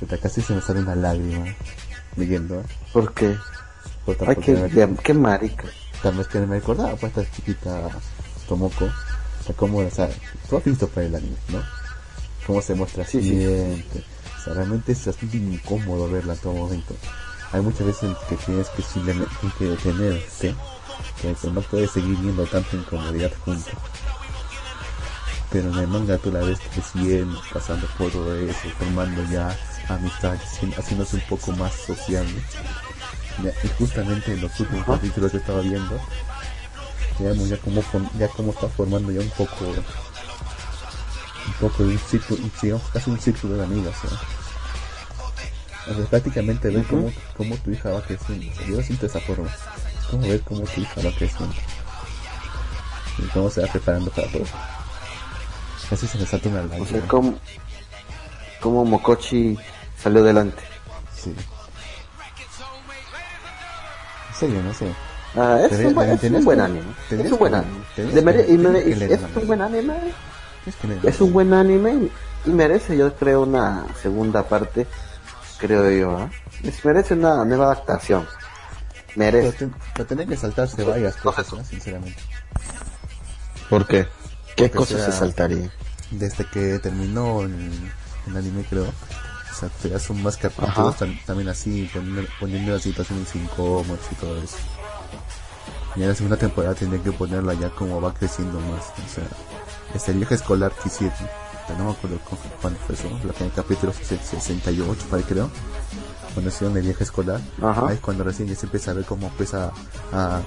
[0.00, 1.46] Puta, casi se me sale una lágrima
[2.16, 2.62] leyendo.
[2.92, 3.36] Porque,
[4.04, 5.64] Puta, ay, qué, me- qué, qué marica.
[6.02, 7.88] Tal vez que me recordaba, pues esta chiquita
[8.48, 8.88] Tomoko,
[9.44, 10.08] sea, cómo, o sea,
[10.48, 11.62] tú has visto para el anime, ¿no?
[12.46, 13.84] Cómo se muestra Sí, sí.
[14.38, 16.94] O sea, realmente es bastante incómodo verla en todo momento.
[17.52, 20.54] Hay muchas veces que tienes que simplemente detenerte,
[21.20, 23.70] que que no puedes seguir viendo tanta incomodidad junto.
[25.50, 29.56] Pero en el manga tú la ves creciendo, pasando por todo eso, formando ya
[29.88, 30.42] amistades,
[30.76, 32.42] haciéndose un poco más sociable.
[33.42, 35.98] Ya, y justamente en los últimos capítulos que estaba viendo,
[37.18, 37.82] ya vemos ya cómo,
[38.18, 43.20] ya cómo está formando ya un poco, un poco de un círculo, digamos casi un
[43.20, 43.94] círculo de amigas.
[44.04, 45.92] ¿no?
[45.92, 48.46] O sea, prácticamente ver cómo, cómo tu hija va creciendo.
[48.60, 49.48] O yo lo siento de esa forma.
[50.10, 51.54] Como ver cómo tu hija va creciendo.
[53.18, 54.44] Y cómo se va preparando para todo.
[55.88, 56.86] Casi se me salta una O lágrima.
[56.88, 57.38] sea, cómo,
[58.60, 59.56] cómo Mokochi
[60.02, 60.62] salió adelante.
[61.16, 61.34] Sí.
[64.28, 64.92] En serio, no sé.
[65.36, 66.86] Ah, es, un, buen, es un buen anime.
[67.10, 67.84] Es un buen anime.
[67.96, 69.94] es un buen anime.
[71.02, 72.08] Es un buen anime
[72.44, 74.86] y merece, yo creo, una segunda parte,
[75.58, 76.28] creo yo.
[76.62, 78.26] Es- Merece una nueva adaptación.
[79.16, 79.68] Pero, Merece.
[79.94, 81.64] pero tenés que saltarse varias cosas, ¿no?
[81.64, 82.20] sinceramente.
[83.68, 84.06] ¿Por qué?
[84.56, 85.70] ¿Qué Porque cosas sea- se saltaría?
[86.10, 87.90] Desde que terminó el,
[88.26, 88.86] el anime, creo.
[89.58, 94.14] O sea, te son más capítulos tam- también así, poniendo, poniendo las situaciones incómodas y
[94.14, 94.56] todo eso.
[95.96, 98.84] Y en la segunda temporada tendría que ponerla ya como va creciendo más.
[99.04, 99.24] O sea,
[99.94, 101.16] este viaje escolar que hicieron.
[101.68, 103.08] ya No me acuerdo cu- cuándo fue eso.
[103.24, 105.50] La el capítulo 68, para creo.
[106.34, 107.40] Cuando hicieron el viaje escolar.
[107.60, 107.88] Ajá.
[107.88, 109.72] Ahí es cuando recién ya se empieza a ver cómo empieza
[110.12, 110.40] a.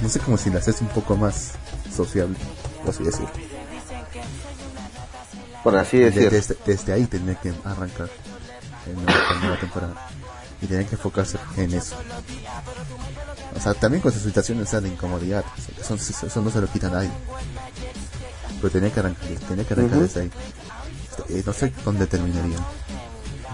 [0.00, 1.52] No sé, como si la haces un poco más
[1.94, 2.36] sociable,
[2.80, 3.28] por así decirlo.
[5.70, 6.30] Por así De- decir.
[6.30, 8.08] desde, desde ahí tenía que arrancar
[8.86, 9.94] en la nueva temporada.
[10.62, 11.94] Y tenía que enfocarse en eso.
[13.56, 15.44] O sea también con sus situaciones de incomodidad.
[15.44, 17.10] O sea, que son- eso no se lo quita a nadie.
[18.60, 20.06] Pero tenía que arrancar tenía que arrancar Ujú.
[20.06, 20.30] desde ahí.
[21.28, 22.58] Eh, no sé dónde terminaría.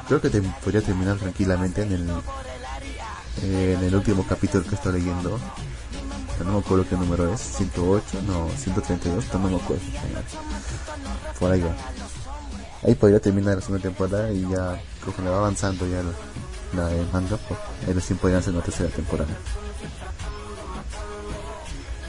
[0.09, 2.11] Creo que te- podría terminar tranquilamente en el
[3.42, 5.38] en el último capítulo que estoy leyendo.
[6.44, 7.40] No me acuerdo qué número es.
[7.40, 9.83] 108 no 132 no me acuerdo.
[11.38, 11.74] Por ahí va
[12.85, 16.03] ahí podría terminar la segunda temporada y ya conforme va avanzando ya
[16.77, 19.31] la, de manga pues ahí recién podrían hacer una tercera temporada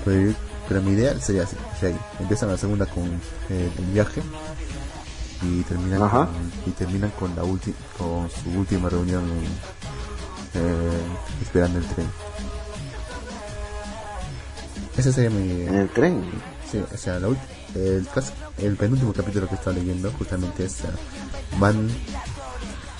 [0.03, 2.01] pero, mi idea sería así, sería ahí.
[2.19, 3.03] empiezan la segunda con
[3.49, 4.21] eh, el viaje
[5.41, 6.25] y terminan Ajá.
[6.27, 9.23] con, y terminan con la última con su última reunión
[10.53, 11.01] eh,
[11.41, 12.07] esperando el tren
[14.97, 16.23] ese sería mi En el tren.
[16.71, 17.37] Sí, o sea, la ulti-
[17.75, 18.07] el,
[18.57, 20.87] el penúltimo capítulo que estaba leyendo justamente es, eh,
[21.59, 21.89] van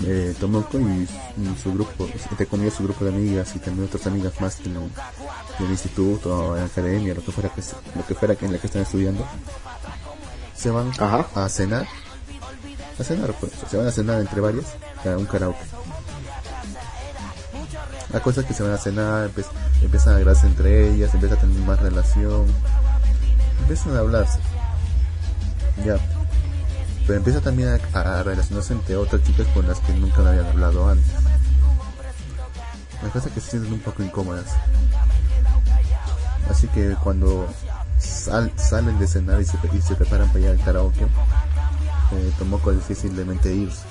[0.05, 1.07] eh, Tomoko y,
[1.37, 4.73] y su grupo, entre comillas su grupo de amigas y también otras amigas más del,
[4.73, 7.61] del instituto o en la academia, lo que fuera que,
[7.95, 9.25] lo que fuera que en la que están estudiando,
[10.55, 11.25] se van Ajá.
[11.35, 11.87] a cenar.
[12.99, 13.51] A cenar, pues.
[13.69, 14.65] Se van a cenar entre varias.
[15.05, 15.59] A un karaoke.
[18.13, 19.45] La cosa es que se van a cenar, empe-
[19.81, 22.45] empiezan a hablarse entre ellas, empiezan a tener más relación.
[23.61, 24.39] Empiezan a hablarse.
[25.83, 25.97] Ya.
[27.05, 30.89] Pero empieza también a, relacionarse entre otras chicas con las que nunca le habían hablado
[30.89, 31.11] antes.
[33.13, 34.45] Cosa es que se sienten un poco incómodas.
[36.49, 37.47] Así que cuando
[37.99, 42.71] sal- salen de cenar y se, y se preparan para ir al karaoke, eh, Tomoko
[42.71, 43.83] decide simplemente irse.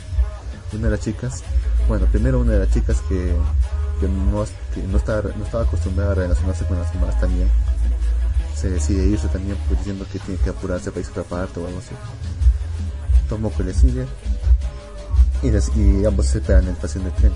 [0.73, 1.43] Una de las chicas,
[1.89, 3.37] bueno, primero una de las chicas que,
[4.01, 4.45] que, no,
[4.75, 7.49] que no, estaba, no estaba acostumbrada a relacionarse con las demás también,
[8.65, 11.61] se decide irse también pues, diciendo que tiene que apurarse para irse a otra parte
[11.61, 11.95] o algo así.
[13.29, 14.07] Tomoko le sigue
[15.43, 17.33] y, les- y ambos se esperan en la estación de tren.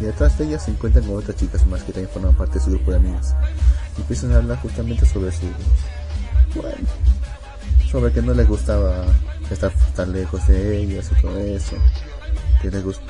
[0.00, 2.64] Y detrás de ellas se encuentran con otras chicas más que también forman parte de
[2.64, 3.34] su grupo de amigas.
[3.98, 5.46] Y empiezan a hablar justamente sobre su...
[6.54, 6.86] Bueno,
[7.90, 9.04] sobre que no les gustaba
[9.50, 11.74] estar tan lejos de ellas y todo eso.
[12.62, 13.02] Que les gust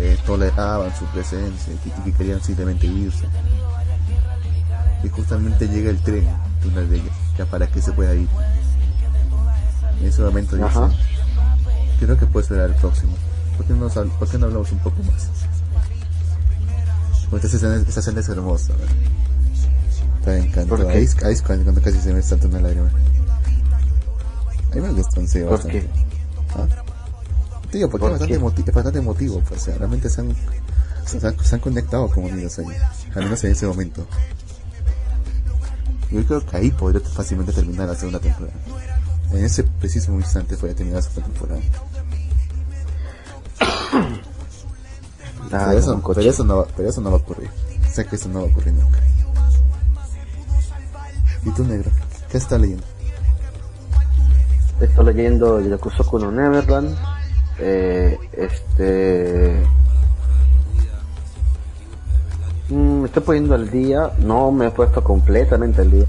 [0.00, 3.24] eh, toleraban su presencia y que, querían simplemente irse.
[5.02, 6.26] Y justamente llega el tren
[6.62, 8.28] de una de ellas, ya para que se pueda ir.
[10.00, 10.90] En ese momento dice, Ajá.
[11.98, 13.12] creo que puede ser el próximo.
[13.56, 15.28] ¿Por qué no, por qué no hablamos un poco más?
[17.30, 18.72] Porque esa escena, esa escena es hermosa.
[18.72, 18.94] ¿verdad?
[20.18, 20.88] Está encantado.
[20.88, 22.90] Ahí, es- ahí es cuando, cuando casi se me salta una lágrima.
[24.72, 25.80] A mí me gustó serio ¿Por bastante.
[25.80, 25.88] qué?
[26.56, 26.66] ¿Ah?
[27.70, 28.40] Tío, porque ¿Por es bastante, qué?
[28.40, 29.40] emoti- es bastante emotivo.
[29.48, 30.34] Pues, o sea, realmente se han,
[31.06, 32.66] se, han, se han conectado como amigos ahí.
[33.14, 34.06] Al menos en ese momento.
[36.10, 38.56] Yo creo que ahí podría fácilmente terminar la segunda temporada.
[39.32, 41.60] En ese preciso instante podría terminar la segunda temporada.
[45.52, 47.50] Ah, pero, eso, no, pero, eso no va, pero eso no va a ocurrir.
[47.90, 49.00] Sé que eso no va a ocurrir nunca.
[51.44, 51.90] ¿Y tú, negro?
[52.30, 52.84] ¿Qué estás leyendo?
[54.80, 56.96] Estoy leyendo Yakusoku no Neverland.
[57.58, 59.60] Eh, este.
[63.00, 64.12] Me estoy poniendo al día.
[64.18, 66.06] No me he puesto completamente al día.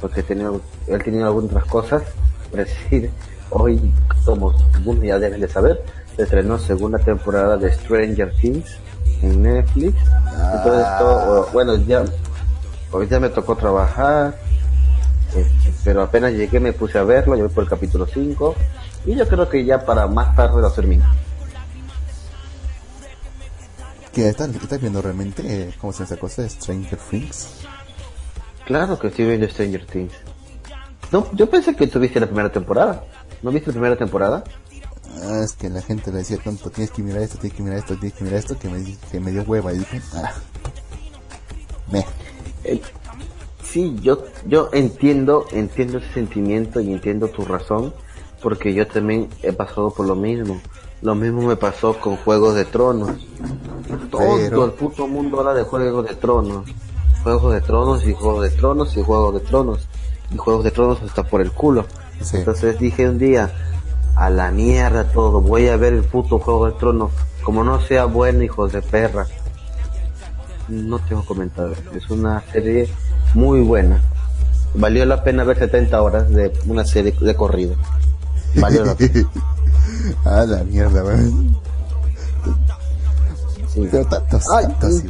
[0.00, 2.02] Porque he tenido, he tenido algunas otras cosas.
[2.52, 3.10] Es decir,
[3.50, 3.92] hoy,
[4.24, 4.54] como
[5.02, 5.82] ya deben de saber,
[6.16, 8.78] se estrenó segunda temporada de Stranger Things
[9.20, 9.94] en Netflix.
[10.54, 12.04] Entonces, todo, bueno, ya,
[12.90, 14.34] hoy ya me tocó trabajar.
[15.34, 18.54] Este, pero apenas llegué me puse a verlo, yo voy por el capítulo 5
[19.04, 21.04] y yo creo que ya para más tarde lo termino.
[24.12, 25.42] ¿Qué estás, estás viendo realmente?
[25.44, 26.48] eh, ¿Cómo se llama esa cosa?
[26.48, 27.48] Stranger Things.
[28.66, 30.12] Claro que estoy viendo Stranger Things.
[31.12, 33.04] No, yo pensé que tuviste la primera temporada.
[33.42, 34.44] ¿No viste la primera temporada?
[35.22, 37.78] Ah, es que la gente le decía tanto, tienes que mirar esto, tienes que mirar
[37.78, 40.32] esto, tienes que mirar esto, que me, que me dio hueva y dije, ah,
[41.90, 42.04] me.
[42.64, 42.80] Eh,
[43.62, 47.94] sí, yo, yo entiendo, entiendo ese sentimiento y entiendo tu razón,
[48.42, 50.60] porque yo también he pasado por lo mismo.
[51.02, 53.10] Lo mismo me pasó con Juegos de Tronos.
[54.10, 56.66] Todo Pero- el puto mundo habla de Juegos de Tronos.
[57.22, 59.88] Juegos de Tronos y Juegos de Tronos y Juegos de Tronos.
[60.32, 61.86] Y Juegos de Tronos está por el culo.
[62.20, 62.38] Sí.
[62.38, 63.50] Entonces dije un día,
[64.16, 67.10] a la mierda todo, voy a ver el puto Juego de Tronos.
[67.44, 69.26] Como no sea bueno, hijos de perra.
[70.68, 71.78] No tengo comentarios.
[71.94, 72.88] Es una serie
[73.34, 74.02] muy buena.
[74.74, 77.74] Valió la pena ver 70 horas de una serie de corrido.
[78.56, 79.28] Valió la pena.
[80.24, 81.56] Ah, la mierda, weón.
[83.72, 83.86] Sí.
[83.90, 85.08] Pero tantos, Ay, tantos, y-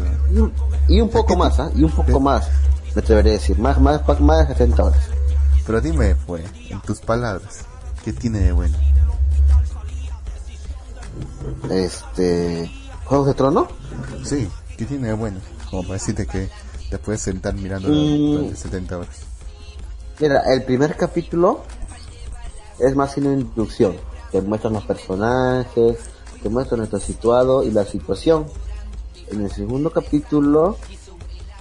[0.89, 1.71] sí, un poco más, ¿ah?
[1.75, 2.49] Y un poco más.
[2.95, 3.59] Me atrevería a decir.
[3.59, 5.01] Más, más, más de 70 horas.
[5.67, 7.61] Pero dime, pues, en tus palabras,
[8.05, 8.77] ¿qué tiene de bueno?
[11.71, 12.71] Este.
[13.05, 13.69] ¿Juegos de Trono?
[14.25, 15.39] Sí, ¿qué tiene de bueno?
[15.71, 16.49] Como para decirte que
[16.91, 18.33] te puedes sentar mirando Mm.
[18.33, 19.17] durante 70 horas.
[20.21, 21.63] Mira, el primer capítulo
[22.79, 23.97] es más una introducción.
[24.31, 25.99] Te muestran los personajes,
[26.43, 28.47] te muestran nuestro situado y la situación.
[29.31, 30.77] En el segundo capítulo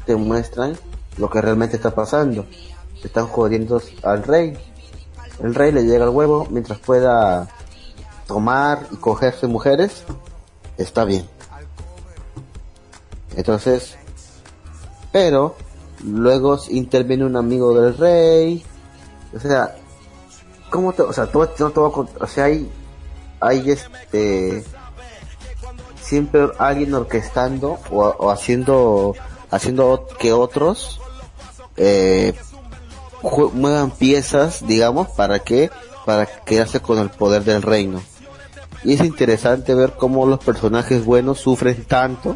[0.06, 0.78] te muestran
[1.18, 2.46] lo que realmente está pasando.
[3.04, 4.58] Están jodiendo al rey.
[5.42, 7.48] El rey le llega el huevo mientras pueda
[8.28, 10.04] tomar y cogerse mujeres.
[10.78, 11.28] Está bien.
[13.36, 13.96] Entonces,
[15.12, 15.56] pero
[16.04, 18.64] luego interviene un amigo del rey
[19.36, 19.76] o sea
[20.70, 22.70] cómo te, o sea todo, no todo o sea hay
[23.40, 24.64] hay este
[26.02, 29.16] siempre alguien orquestando o, o haciendo
[29.52, 31.00] haciendo que otros
[31.76, 32.34] eh,
[33.54, 35.70] muevan piezas digamos para que
[36.06, 38.02] para quedarse con el poder del reino
[38.84, 42.36] y es interesante ver cómo los personajes buenos sufren tanto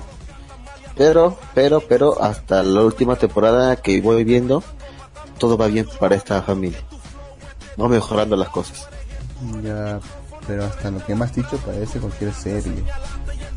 [0.95, 4.63] pero, pero, pero, hasta la última temporada que voy viendo,
[5.37, 6.79] todo va bien para esta familia.
[7.79, 8.87] Va mejorando las cosas.
[9.63, 9.99] Ya,
[10.47, 12.83] pero hasta lo que me has dicho parece cualquier serie.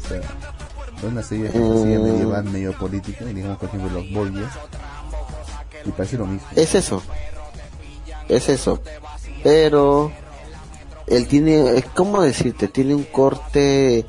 [0.04, 2.02] O sea, es una serie de Mm.
[2.02, 4.52] medieval, medio política, digamos por ejemplo los Borgias.
[5.84, 6.46] Y parece lo mismo.
[6.56, 7.02] Es eso.
[8.28, 8.80] Es eso.
[9.42, 10.10] Pero
[11.06, 12.68] él tiene, es ¿cómo decirte?
[12.68, 14.06] Tiene un corte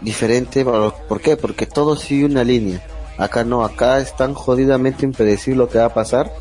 [0.00, 0.64] diferente.
[0.64, 1.36] ¿Por por qué?
[1.36, 2.84] Porque todo sigue una línea.
[3.18, 6.32] Acá no, acá es tan jodidamente impredecible lo que va a pasar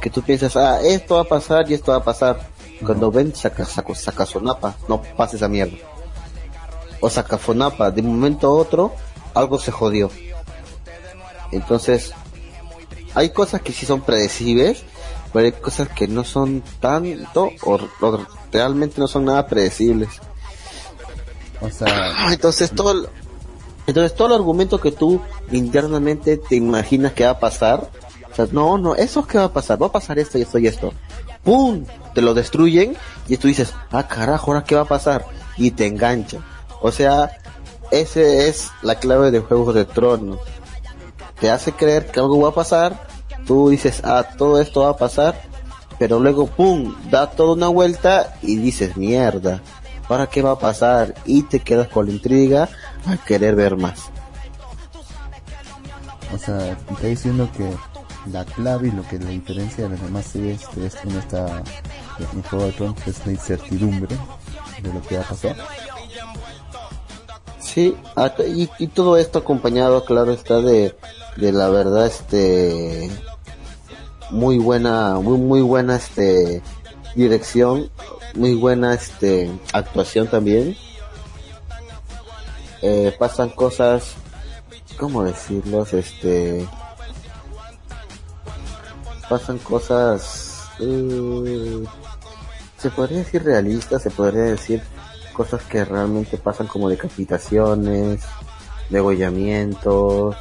[0.00, 2.48] que tú piensas, ah, esto va a pasar y esto va a pasar.
[2.84, 5.76] Cuando ven, saca, saca, saca sonapa, no pasa esa mierda.
[7.00, 8.92] O saca fonapa, de un momento a otro,
[9.34, 10.10] algo se jodió.
[11.52, 12.12] Entonces,
[13.14, 14.82] hay cosas que sí son predecibles,
[15.32, 20.10] pero hay cosas que no son tanto o, o realmente no son nada predecibles.
[21.60, 23.08] O sea, Ah, Entonces todo el,
[23.86, 25.20] entonces todo el argumento que tú
[25.50, 27.90] internamente te imaginas que va a pasar,
[28.36, 30.42] o sea, no, no, eso es que va a pasar, va a pasar esto y
[30.42, 30.92] esto y esto.
[31.42, 31.86] ¡Pum!
[32.12, 32.94] Te lo destruyen
[33.28, 35.24] y tú dices, ah carajo, ahora qué va a pasar
[35.56, 36.40] y te engancha.
[36.82, 37.30] O sea,
[37.90, 40.38] ese es la clave de Juegos de Tronos.
[41.40, 43.06] Te hace creer que algo va a pasar,
[43.46, 45.40] tú dices, ah, todo esto va a pasar,
[45.98, 49.62] pero luego, ¡pum!, da toda una vuelta y dices, mierda,
[50.10, 51.14] ¿ahora qué va a pasar?
[51.24, 52.68] Y te quedas con la intriga
[53.06, 54.10] a querer ver más.
[56.34, 57.95] o sea, te está diciendo que
[58.32, 61.62] la clave y lo que la diferencia de las demás series de este- en esta
[62.18, 64.16] en Juego de Tronos es la incertidumbre
[64.82, 65.56] de lo que va a pasar.
[67.60, 67.94] Sí,
[68.54, 70.96] y, y todo esto acompañado, claro, está de,
[71.36, 73.10] de la verdad, este,
[74.30, 76.62] muy buena, muy, muy buena, este,
[77.14, 77.90] dirección,
[78.34, 80.76] muy buena, este, actuación también.
[82.82, 84.14] Eh, pasan cosas,
[84.98, 85.92] ¿cómo decirlos?
[85.92, 86.66] Este,
[89.28, 91.84] pasan cosas, eh,
[92.78, 94.82] se podría decir realistas, se podría decir
[95.32, 98.22] cosas que realmente pasan como decapitaciones,
[98.90, 100.36] degollamientos,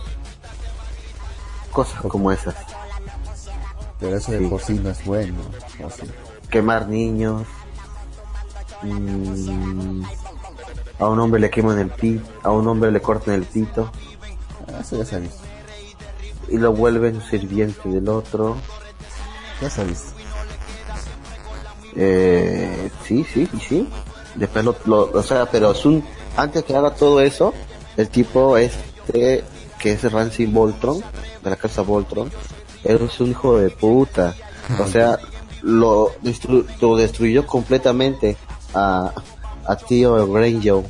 [1.71, 2.55] cosas como esas,
[3.99, 4.47] Pero eso de Sí.
[4.47, 5.35] por sí no es bueno.
[5.77, 6.05] sea,
[6.49, 7.47] quemar niños,
[8.81, 10.03] mm,
[10.99, 13.89] a un hombre le queman el pito, a un hombre le cortan el pito
[14.81, 15.43] eso ya se ha visto.
[16.49, 18.55] Y lo vuelven sirviente del otro.
[19.61, 20.11] Ya visto.
[21.95, 23.89] Eh, sí, sí, sí, sí.
[24.35, 26.03] Después lo, lo- o sea, pero es un,
[26.35, 27.53] antes que haga todo eso,
[27.95, 29.43] el tipo este,
[29.79, 31.01] que es Ramsey Boltron,
[31.43, 32.29] de la casa Boltron,
[32.83, 34.35] es un hijo de puta.
[34.79, 35.17] O sea,
[35.61, 38.35] lo, destru- lo destruyó completamente
[38.73, 39.11] a,
[39.65, 40.83] a tío Granger.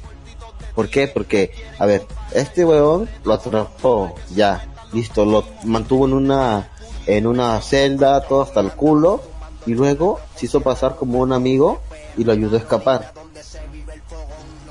[0.74, 1.08] ¿Por qué?
[1.08, 6.70] Porque, a ver, este weón lo atrapó, ya, listo, lo mantuvo en una,
[7.06, 9.22] en una celda, todo hasta el culo,
[9.66, 11.82] y luego se hizo pasar como un amigo
[12.18, 13.14] y lo ayudó a escapar.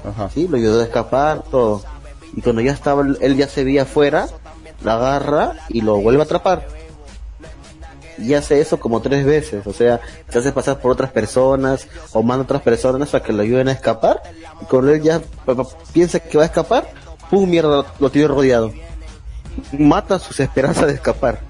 [0.09, 0.31] Ajá.
[0.31, 1.83] Sí, lo ayudó a escapar, todo.
[2.35, 4.29] Y cuando ya estaba, él ya se veía afuera,
[4.83, 6.67] la agarra y lo vuelve a atrapar.
[8.17, 12.23] Y hace eso como tres veces, o sea, se hace pasar por otras personas o
[12.23, 14.23] manda a otras personas para que lo ayuden a escapar.
[14.63, 15.21] Y cuando él ya
[15.93, 16.89] piensa que va a escapar,
[17.29, 17.49] ¡pum!
[17.49, 18.73] mierda, lo tiene rodeado.
[19.79, 21.41] Mata sus esperanzas de escapar.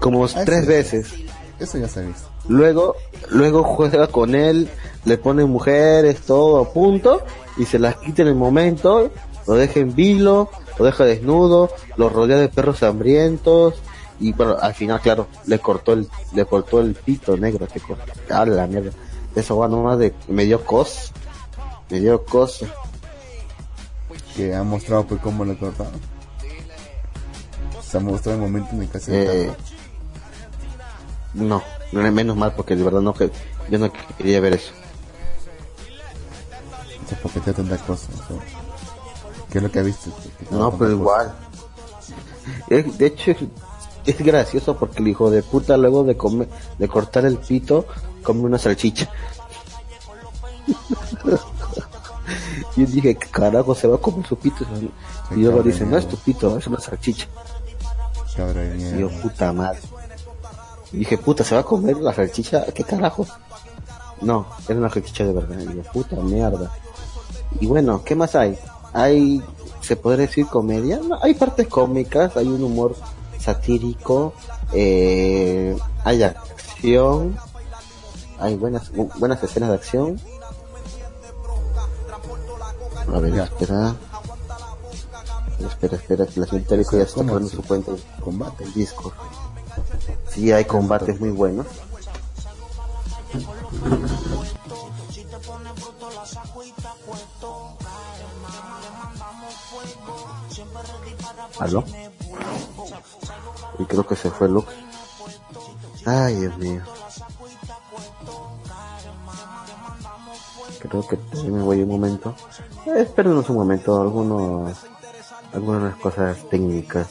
[0.00, 1.12] Como Ah, tres veces.
[1.58, 2.28] Eso ya visto.
[2.48, 2.96] Luego,
[3.30, 4.68] luego juega con él,
[5.04, 7.22] le pone mujeres, todo a punto,
[7.56, 9.10] y se las quita en el momento,
[9.46, 13.74] lo deja en vilo, lo deja desnudo, lo rodea de perros hambrientos,
[14.20, 18.12] y bueno, al final, claro, le cortó el, le cortó el pito negro, que cortó,
[18.30, 18.90] ah, la mierda.
[19.34, 21.12] Eso va nomás de, me dio cos,
[21.90, 22.64] me dio cos,
[24.36, 26.13] Que ha mostrado pues cómo lo cortaron.
[27.94, 29.52] Se ha mostrado el momento en el que se eh,
[31.32, 33.30] no, menos mal porque de verdad no que,
[33.70, 33.88] yo no
[34.18, 34.72] quería ver eso.
[37.04, 38.08] O sea, porque te tanta cosa.
[38.12, 38.36] o sea,
[39.48, 40.10] ¿Qué es lo que ha visto?
[40.50, 40.90] No, pero cosa.
[40.90, 41.34] igual.
[42.68, 43.30] Es- de hecho,
[44.04, 47.86] es, gracioso porque el hijo de puta luego de comer, de cortar el pito,
[48.24, 49.08] come una salchicha.
[52.76, 54.66] Yo dije, ¿qué carajo se va a comer su pito?
[55.30, 57.28] Y luego dice, no es tu pito, es una salchicha.
[58.36, 59.78] Cabra de yo, puta madre.
[60.92, 62.64] Dije, puta, ¿se va a comer la salchicha?
[62.66, 63.26] ¿Qué carajo?
[64.20, 65.58] No, era una salchicha de verdad.
[65.58, 66.70] Y yo, puta mierda.
[67.60, 68.58] Y bueno, ¿qué más hay?
[68.92, 69.42] Hay,
[69.80, 71.00] se podría decir comedia.
[71.06, 72.96] No, hay partes cómicas, hay un humor
[73.38, 74.32] satírico,
[74.72, 77.36] eh, hay acción,
[78.38, 80.20] hay buenas, bu- buenas escenas de acción.
[83.12, 83.44] A ver, Ya.
[83.44, 83.94] espera.
[85.66, 88.64] Espera, espera, que la Rico ya está ¿Cómo poniendo su cuenta Combate.
[88.64, 89.12] el disco.
[90.28, 91.66] Sí, hay combates muy buenos.
[101.58, 101.84] ¿Aló?
[103.78, 104.66] Y creo que se fue Lux.
[106.04, 106.82] Ay, Dios mío.
[110.80, 112.34] Creo que me voy un momento.
[112.86, 114.76] Eh, espérenos un momento, algunos,
[115.54, 117.08] algunas cosas técnicas.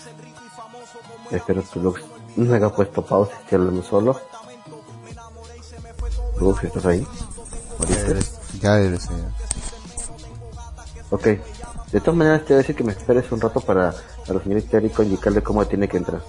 [1.31, 2.01] Espero que Lux
[2.35, 4.19] no haya puesto pausa y esté hablando solo.
[6.39, 7.07] Lux, ¿estás ahí?
[7.89, 9.29] Ya eres, ya eres, eh.
[11.09, 11.27] Ok.
[11.91, 14.41] De todas maneras te voy a decir que me esperes un rato para a la
[14.41, 16.21] señorita Erico indicarle cómo tiene que entrar.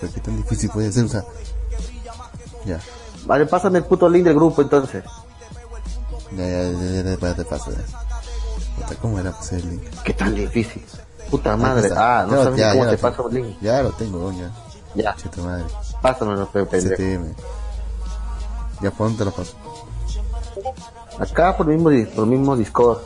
[0.00, 1.24] Pero qué tan difícil puede ser, o sea.
[2.64, 2.80] Ya.
[3.26, 5.04] Vale, pásame el puto link del grupo entonces.
[6.36, 8.07] Ya, ya, ya, ya, ya te paso, ya.
[9.00, 9.82] ¿Cómo era pues el link?
[10.04, 10.84] ¿Qué tan difícil?
[11.30, 11.90] Puta madre.
[11.96, 13.28] Ah, no Ya, sabes ya, cómo ya te paso tengo.
[13.28, 13.58] el link.
[13.60, 14.50] Ya lo tengo, ya.
[14.94, 15.64] Ya, Che tu madre.
[16.00, 17.34] pásamelo, pe- pendejo.
[18.80, 19.52] Ya, ¿por dónde te lo paso?
[21.18, 22.98] Acá por el mismo, por el mismo Discord.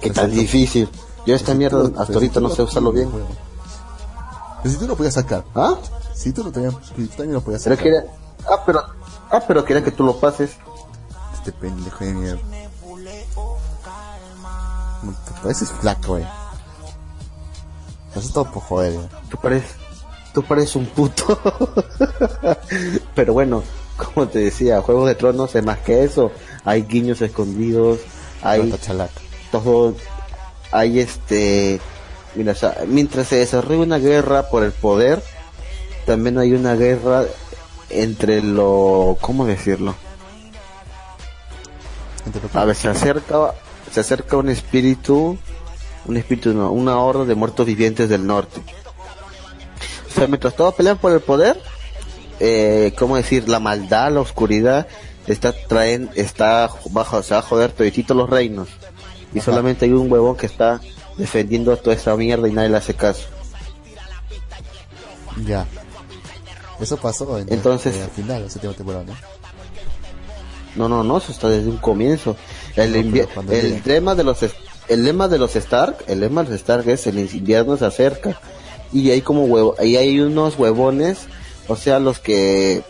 [0.00, 0.34] ¿Qué tan Exacto.
[0.34, 0.88] difícil?
[1.26, 3.10] Yo esta Pero si mierda tú- hasta pero si ahorita no sé usarlo bien.
[3.10, 3.28] juego.
[4.62, 5.44] Pero si tú lo podías sacar.
[5.54, 5.74] ¿Ah?
[6.14, 7.84] Si tú lo tenías, si tú también lo podías Pero sacar.
[7.92, 8.04] quería...
[8.48, 8.82] Ah, pero...
[9.30, 10.56] Ah, pero quería que tú lo pases.
[11.34, 12.40] Este pendejo de mierda.
[15.02, 16.26] Te pareces flaco, eh.
[18.10, 19.08] Eso es todo por joder, eh.
[19.30, 19.70] Tú pareces...
[20.32, 21.38] Tú pareces un puto.
[23.14, 23.62] pero bueno,
[23.96, 26.32] como te decía, Juegos de Tronos es más que eso.
[26.64, 28.00] Hay guiños escondidos.
[28.42, 28.72] Hay
[29.52, 29.94] todo
[30.72, 31.80] hay este
[32.34, 35.22] mira o sea, mientras se desarrolla una guerra por el poder
[36.06, 37.24] también hay una guerra
[37.90, 39.94] entre lo cómo decirlo
[42.24, 43.52] Entre lo que- a ver se acerca
[43.92, 45.38] se acerca un espíritu
[46.06, 48.60] un espíritu no una horda de muertos vivientes del norte
[50.10, 51.60] o sea mientras todos pelean por el poder
[52.40, 54.86] eh, cómo decir la maldad la oscuridad
[55.26, 58.68] está traen está bajo se va a joder toditito los reinos
[59.34, 59.44] y Ajá.
[59.46, 60.80] solamente hay un huevón que está
[61.16, 63.28] defendiendo toda esta mierda y nadie le hace caso
[65.46, 65.66] Ya.
[66.80, 69.14] Eso pasó en Entonces- eh, al final de la séptima temporada, ¿no?
[70.76, 72.36] No no no eso está desde un comienzo.
[72.76, 73.82] El No, el
[74.14, 74.38] de los
[74.88, 78.40] el lema de los Stark el lema de los Stark es el invierno se acerca.
[78.92, 81.26] Y hay como huevo ahí hay unos huevones
[81.68, 82.82] o sea los que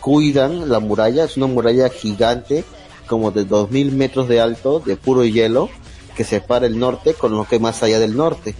[0.00, 2.64] cuidan la muralla es una muralla gigante
[3.06, 5.68] como de 2000 metros de alto de puro hielo
[6.16, 8.54] que separa el norte con lo que más allá del norte.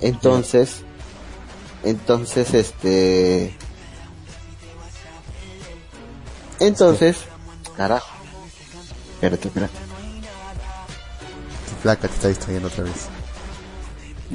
[0.00, 0.82] Entonces
[1.84, 3.56] entonces este
[6.66, 7.18] entonces
[7.76, 8.12] carajo
[9.14, 9.74] espérate espérate
[11.68, 13.08] Tu flaca te está distrayendo otra vez.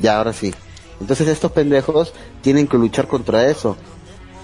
[0.02, 0.54] Ya, ahora sí.
[1.00, 3.76] Entonces estos pendejos tienen que luchar contra eso.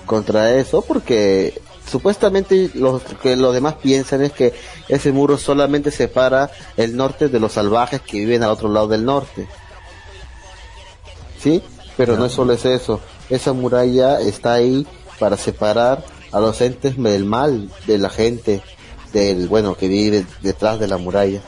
[0.05, 4.53] Contra eso porque supuestamente los que los demás piensan es que
[4.89, 9.05] ese muro solamente separa el norte de los salvajes que viven al otro lado del
[9.05, 9.47] norte.
[11.39, 11.61] ¿Sí?
[11.95, 12.99] Pero no solo es eso.
[13.29, 14.85] Esa muralla está ahí
[15.19, 16.03] para separar
[16.33, 18.61] a los entes del mal, de la gente,
[19.13, 21.41] del bueno que vive detrás de la muralla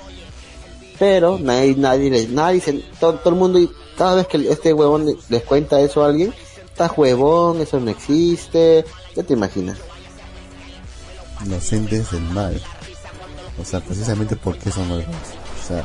[0.97, 5.05] pero nadie nadie nadie se- todo, todo el mundo y cada vez que este huevón
[5.07, 6.33] le- les cuenta eso a alguien
[6.65, 9.77] está huevón eso no existe ya te imaginas
[11.45, 12.61] Inocentes del mal.
[13.61, 15.15] O sea, precisamente porque son malvados.
[15.63, 15.83] O sea,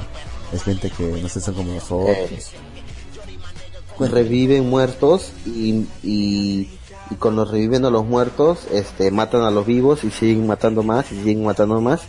[0.52, 2.50] es gente que no sé, son como nosotros.
[3.98, 6.68] Pues reviven muertos y, y,
[7.10, 11.10] y cuando reviven a los muertos este matan a los vivos y siguen matando más
[11.12, 12.02] y siguen matando más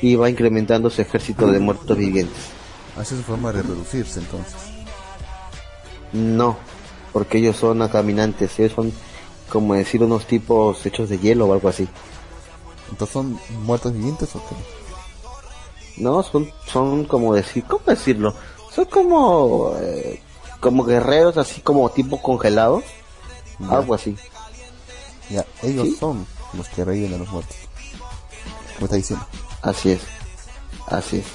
[0.00, 2.50] y va incrementando su ejército de muertos vivientes
[2.96, 4.54] Así es su forma de reproducirse entonces.
[6.12, 6.56] no
[7.12, 8.92] porque ellos son caminantes ellos son
[9.50, 11.88] como decir unos tipos hechos de hielo o algo así
[12.90, 14.56] Entonces son muertos vivientes o qué?
[15.96, 18.34] No, son, son como decir, ¿cómo decirlo?
[18.70, 20.20] Son como, eh,
[20.60, 22.84] como guerreros así como tipo congelados,
[23.70, 24.16] algo así.
[25.30, 25.96] Ya, ellos ¿Sí?
[25.98, 27.56] son los que reviven a los muertos.
[28.74, 29.26] ¿Cómo está diciendo?
[29.62, 30.00] Así es,
[30.88, 31.26] así es.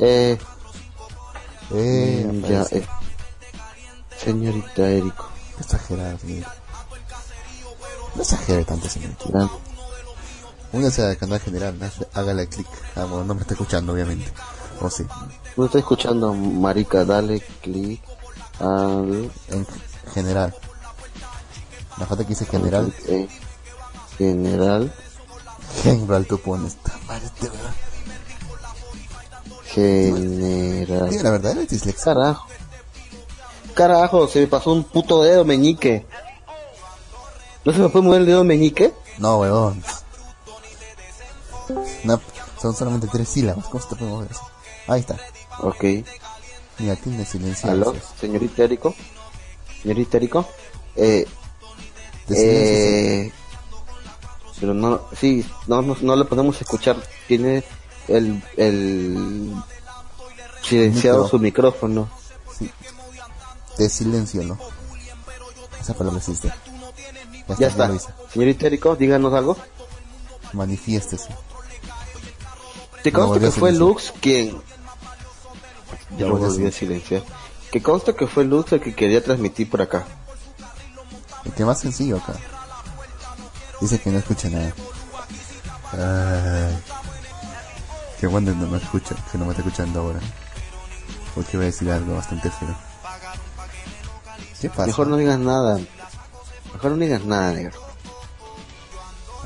[0.00, 0.38] Eh,
[1.72, 2.86] Eh, mm, ya, eh,
[4.16, 6.54] señorita Erico, Qué exagerado, señorita.
[8.14, 9.24] No exagere tanto, señorita.
[9.32, 9.50] ya,
[10.72, 11.74] Únase al canal general,
[12.14, 12.66] hágale clic.
[12.94, 14.30] Ah, bueno, no me está escuchando, obviamente.
[14.80, 15.04] O sí,
[15.56, 18.00] no estoy escuchando, marica, dale clic
[18.60, 19.66] al en
[20.12, 20.54] general.
[21.98, 23.28] La falta que dice general, eh,
[24.18, 24.92] general,
[25.82, 26.76] general tú pones.
[27.08, 27.74] Verdad.
[29.64, 31.10] general.
[31.10, 32.04] Diga la verdad, eres disléxico.
[32.04, 32.46] Carajo.
[33.74, 36.06] Carajo, se me pasó un puto dedo meñique.
[37.64, 38.94] ¿No se me puede mover el dedo meñique?
[39.18, 39.82] No, weón.
[42.04, 42.20] No,
[42.60, 43.66] son solamente tres sílabas.
[43.66, 44.42] ¿Cómo se te puede mover eso?
[44.86, 45.16] Ahí está.
[45.60, 45.84] Ok.
[46.78, 47.70] Mira, tiene silencio.
[47.70, 47.94] ¿Aló?
[48.20, 48.94] Señorita Erico.
[49.82, 50.46] Señorita Erico.
[50.94, 51.26] Eh,
[52.30, 53.32] eh,
[54.60, 56.96] pero no, sí, no, no, no le podemos escuchar.
[57.28, 57.64] Tiene
[58.08, 59.54] el, el
[60.62, 61.28] silenciado Micro.
[61.28, 62.08] su micrófono.
[62.58, 62.70] sí.
[63.78, 64.58] De silencio, ¿no?
[65.80, 66.52] Esa palabra existe.
[67.58, 67.88] Ya está.
[67.88, 68.08] lo hice.
[68.32, 69.56] Señorita Erico, díganos algo.
[70.52, 71.28] Manifiéstese.
[73.02, 73.72] Te consta que fue.
[73.72, 74.56] Lux quien...
[76.12, 77.22] Ya Ya lo volví a silenciar.
[77.70, 80.06] Que consta que fue Lux el que quería transmitir por acá.
[81.46, 82.34] El que más sencillo acá.
[83.80, 84.72] Dice que no escucha nada.
[85.92, 86.82] Ay.
[88.20, 90.20] Qué bueno no me escucha, que no me está escuchando ahora.
[91.34, 92.76] Porque voy a decir algo bastante feo.
[94.60, 94.86] ¿Qué pasa?
[94.86, 95.78] Mejor no digas nada.
[96.72, 97.78] Mejor no digas nada, negro.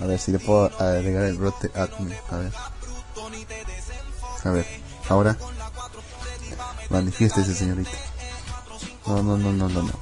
[0.00, 2.16] A ver si le puedo agregar el rote admin.
[2.30, 2.52] A ver.
[4.44, 4.66] A ver.
[5.08, 5.36] Ahora.
[6.88, 7.90] Manifiéstese, señorita.
[9.06, 9.92] No, no, no, no, no, no.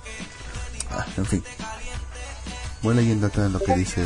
[0.91, 1.45] Ah, en fin.
[2.83, 4.03] Voy leyendo acá lo que dice.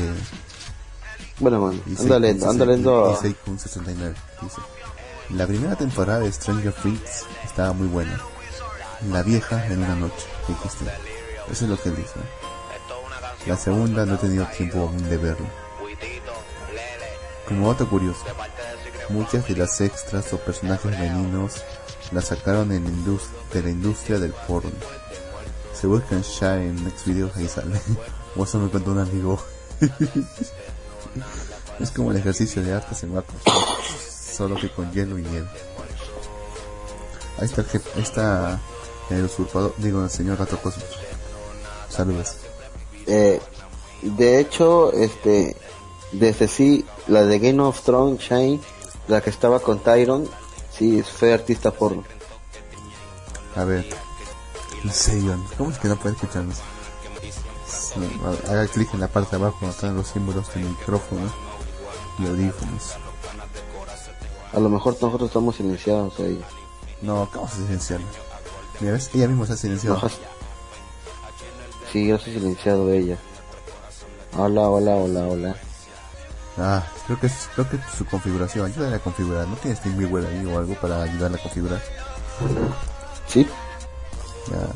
[1.38, 3.10] Bueno, dice anda lento, anda lento.
[3.22, 4.14] Dice con 69.
[4.42, 4.56] Dice.
[5.30, 8.20] La primera temporada de Stranger Things estaba muy buena.
[9.10, 10.26] La vieja en una noche.
[10.48, 10.84] Dijiste.
[11.50, 12.14] Eso es lo que él dice.
[13.46, 15.46] La segunda no he tenido tiempo aún de verla.
[17.48, 18.24] Como dato curioso,
[19.08, 21.62] muchas de las extras o personajes femeninos
[22.12, 24.70] las sacaron en la indus- de la industria del porno.
[25.74, 27.80] Se buscan ya en Next Videos, ahí sale.
[28.36, 29.38] O eso me contó un amigo.
[31.80, 33.32] es como el ejercicio de artes en Waco,
[34.32, 35.48] solo que con hielo y nieve.
[37.38, 38.60] Ahí está el jefe, ahí está
[39.10, 40.86] el usurpador, digo el señor Gato Cosmos.
[41.88, 42.36] Saludos.
[43.06, 43.40] Eh,
[44.02, 45.56] de hecho, este,
[46.12, 48.60] desde sí, la de Game of Thrones, Shine,
[49.08, 50.28] la que estaba con Tyron,
[50.76, 52.04] sí, fue artista porno.
[53.56, 53.86] A ver.
[55.56, 56.58] ¿cómo es que no puede escucharnos?
[58.48, 61.30] Haga clic en la parte de abajo donde están los símbolos de micrófono
[62.18, 62.94] y audífonos.
[64.52, 66.42] A lo mejor nosotros estamos silenciados ahí.
[67.00, 68.06] No, ¿cómo se silenciarla?
[68.80, 69.10] Mira, ¿ves?
[69.14, 69.96] Ella misma se ha silenciado.
[69.96, 70.08] Ajá.
[71.92, 73.18] Sí, yo soy silenciado de ella.
[74.36, 75.56] Hola, hola, hola, hola.
[76.58, 78.66] Ah, creo que es, creo que es su configuración.
[78.66, 79.46] Ayúdale a configurar.
[79.48, 81.82] ¿No tienes TeamViewer ahí o algo para ayudarle a configurar?
[83.26, 83.46] Sí,
[84.50, 84.68] Ya.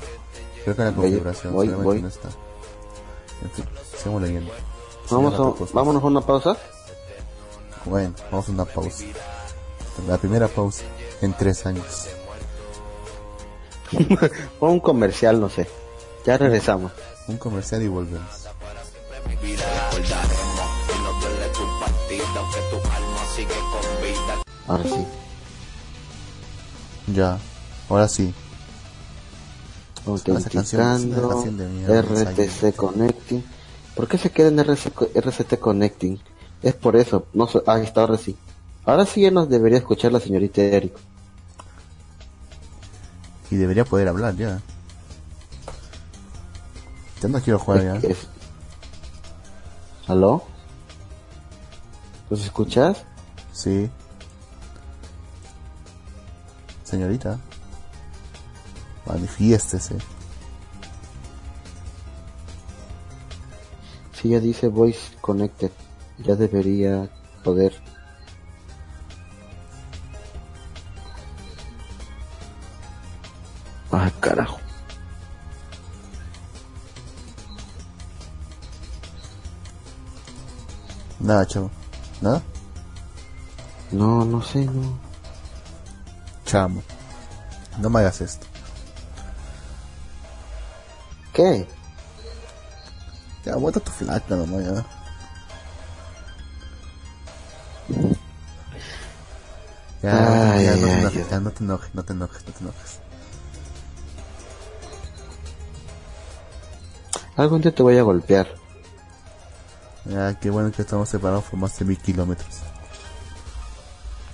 [0.64, 2.02] Creo que la configuración voy, seguramente voy.
[2.02, 2.28] no está.
[3.42, 3.64] En fin,
[3.96, 4.52] sigamos leyendo.
[5.10, 6.56] vamos a, vámonos a una pausa.
[7.84, 9.04] Bueno, vamos a una pausa.
[10.06, 10.84] La primera pausa
[11.20, 12.08] en tres años.
[14.60, 15.66] O un comercial, no sé.
[16.24, 16.92] Ya regresamos.
[17.28, 18.46] Un comercial y volvemos.
[24.68, 25.06] Ahora sí.
[27.08, 27.38] Ya,
[27.88, 28.32] ahora sí.
[30.06, 31.42] Autenticando.
[31.88, 33.44] RTC Connecting.
[33.94, 36.20] ¿Por qué se queda en RCT Connecting?
[36.62, 37.26] Es por eso.
[37.32, 37.60] No sé.
[37.66, 38.36] Ah, está ahora sí.
[38.84, 40.94] Ahora sí ya nos debería escuchar la señorita Eric.
[43.50, 44.60] Y debería poder hablar ya.
[47.22, 48.08] Ya no quiero jugar ya.
[48.08, 48.28] Es-
[50.06, 50.44] ¿Aló?
[52.30, 52.98] ¿Los escuchas?
[53.52, 53.88] Sí.
[56.84, 57.38] Señorita.
[59.06, 59.98] Manifiéstese.
[64.12, 65.70] Sí, ya dice Voice Connected.
[66.18, 67.08] Ya debería
[67.44, 67.74] poder.
[73.92, 74.58] Ah, carajo.
[81.20, 81.70] Nada, chavo.
[82.20, 82.42] ¿Nada?
[83.92, 84.98] No, no sé, no.
[86.44, 86.82] Chamo.
[87.78, 88.46] No me hagas esto.
[91.36, 91.68] ¿Qué?
[93.44, 94.84] Ya, aguanta tu flaca nomás ya.
[100.02, 101.30] Ya, Ay, ya, ay, no, te ay, enojes, Dios.
[101.30, 102.98] ya, no te enojes, no te enojes, no te enojes.
[107.36, 108.48] Algún día te voy a golpear.
[110.06, 112.48] Ya, qué bueno que estamos separados por más de mil kilómetros.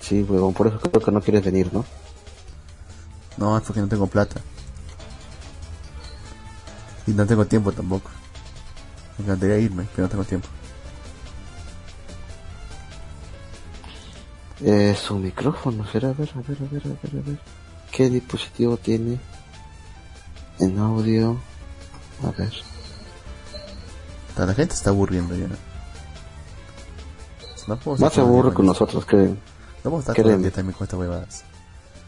[0.00, 1.84] Sí, huevón, por eso creo que no quieres venir, ¿no?
[3.38, 4.40] No, es porque no tengo plata.
[7.06, 8.10] Y no tengo tiempo tampoco.
[9.18, 10.48] Me encantaría irme, pero no tengo tiempo.
[14.60, 17.38] Eh, su micrófono, será, a ver, a ver, a ver, a ver, a ver.
[17.90, 19.18] ¿Qué dispositivo tiene?
[20.60, 21.36] En audio.
[22.22, 22.52] A ver.
[24.36, 25.48] La gente está aburriendo ya.
[27.66, 29.34] No Más se aburre con nosotros que...
[29.84, 31.44] No a estar día también con estas huevadas.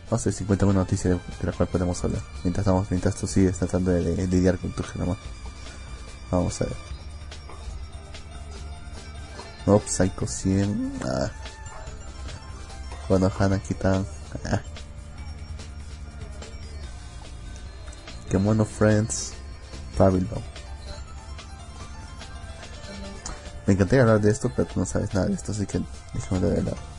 [0.05, 2.23] Vamos a hacer 51 noticias de, de las cuales podemos hablar.
[2.43, 5.17] Mientras estamos, mientras tú sigues tratando de, lidiar con tu genoma.
[6.31, 6.77] Vamos a ver.
[9.67, 11.01] Mob Psycho 100.
[11.05, 11.31] Ah.
[13.09, 14.07] Bueno, Hana Kitan.
[14.45, 14.61] Ah.
[18.29, 19.33] Kemono Friends.
[19.99, 20.43] Babylon.
[23.67, 25.81] Me encantaría hablar de esto, pero tú no sabes nada de esto, así que
[26.13, 26.94] déjame de lado.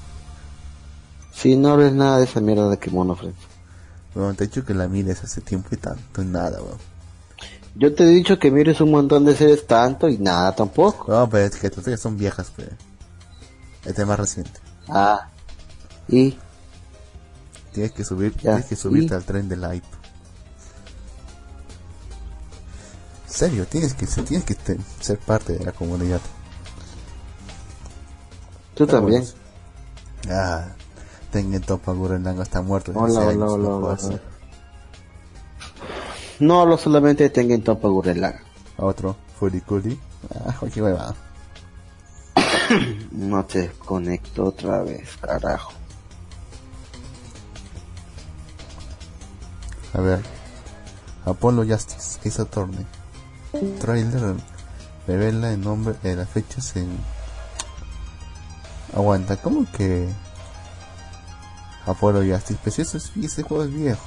[1.36, 3.38] Si no hables nada de esa mierda de Kimono Friends.
[4.14, 6.78] Bueno, te he dicho que la mires hace tiempo y tanto y nada, weón.
[7.76, 11.12] Yo te he dicho que mires un montón de series tanto y nada tampoco.
[11.12, 12.70] No, pero es que series son viejas, pues.
[13.84, 14.60] Este es más reciente.
[14.88, 15.28] Ah.
[16.08, 16.38] Y...
[17.74, 19.86] Tienes que subir, Ya, tienes que subirte y- al tren del hype.
[23.28, 24.56] Serio, tienes que, tienes que
[25.02, 26.22] ser parte de la comunidad.
[28.76, 29.26] Tú también.
[30.30, 30.68] Ah,
[31.36, 32.94] Tengen Topa Gurren está muerto.
[32.96, 33.98] Hola, hola, años, hola, no hola.
[36.40, 38.24] No hablo solamente de Tengen Toppa Gurren.
[38.78, 40.00] Otro, Furikuri.
[40.34, 41.14] Ah, qué hueva.
[43.12, 45.74] No te conecto otra vez, carajo.
[49.92, 50.22] A ver.
[51.26, 52.86] Apollo Justice, Ace Attorney.
[53.82, 54.36] Trailer
[55.06, 56.98] revela el nombre de las fechas en.
[58.96, 60.08] Aguanta, ¿cómo que.
[61.86, 62.60] Apollo Justice?
[62.64, 64.02] Pues eso es, ese juego es viejo.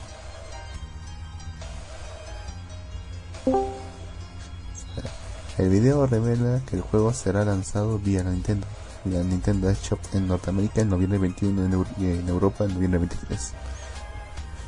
[5.59, 8.67] El video revela que el juego será lanzado vía la Nintendo,
[9.05, 12.99] vía Nintendo Shop en Norteamérica en noviembre 21 en Eur- y en Europa en noviembre
[13.01, 13.53] 23.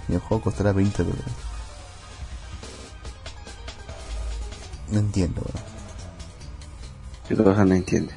[0.09, 1.25] Y el juego costará 20 dólares.
[4.91, 5.43] No entiendo.
[7.29, 8.17] ¿Qué cosa no entiendes?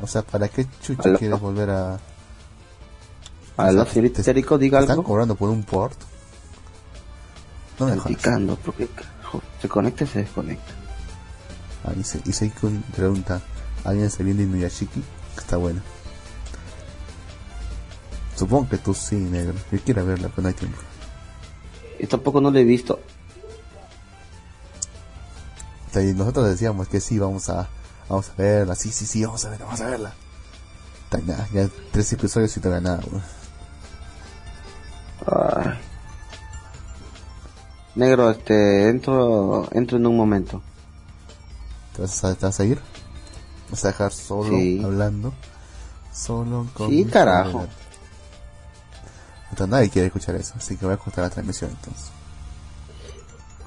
[0.00, 1.98] O sea, ¿para qué chucha quieres volver a...
[3.56, 5.04] Aló, sea, señorita Itérico, diga ¿te ¿Están algo.
[5.04, 5.96] cobrando por un port?
[7.78, 7.96] No me.
[7.98, 8.88] Criticando, porque
[9.60, 10.72] se conecta y se desconecta.
[11.84, 13.40] Ah, y Se- y Seikun pregunta,
[13.84, 15.02] ¿alguien se viene de Inuyashiki?
[15.36, 15.80] Está bueno.
[18.36, 19.54] Supongo que tú sí, negro.
[19.70, 20.78] Yo quiero verla, pero no hay tiempo.
[22.00, 22.98] Y tampoco no lo he visto.
[25.94, 27.68] Y nosotros decíamos que sí, vamos a,
[28.08, 30.12] vamos a verla, sí, sí, sí, vamos a verla, vamos a verla.
[31.52, 33.02] Ya tres episodios y todavía nada.
[35.26, 35.78] Ay.
[37.94, 40.60] Negro, este, entro, entro en un momento.
[41.94, 42.80] ¿Te vas a, te vas a ir?
[43.70, 44.80] ¿Vas a dejar solo Sí.
[44.84, 45.32] hablando?
[46.12, 46.90] Solo con...
[46.90, 47.66] Sí, carajo.
[49.50, 52.06] Entonces nadie quiere escuchar eso, así que voy a cortar la transmisión entonces.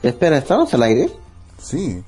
[0.03, 1.09] Espera, ¿estamos al aire?
[1.61, 2.03] Sí.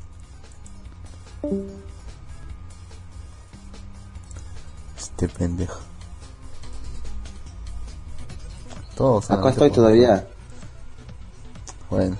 [4.98, 5.80] Este pendejo.
[9.00, 10.28] Todos Acá estoy todavía.
[11.90, 12.18] Bueno,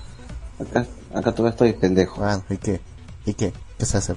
[0.58, 2.22] Acá, acá todavía estoy pendejo.
[2.22, 2.80] bueno, ¿y qué?
[3.26, 3.52] ¿Y qué?
[3.78, 4.14] ¿Qué se hace?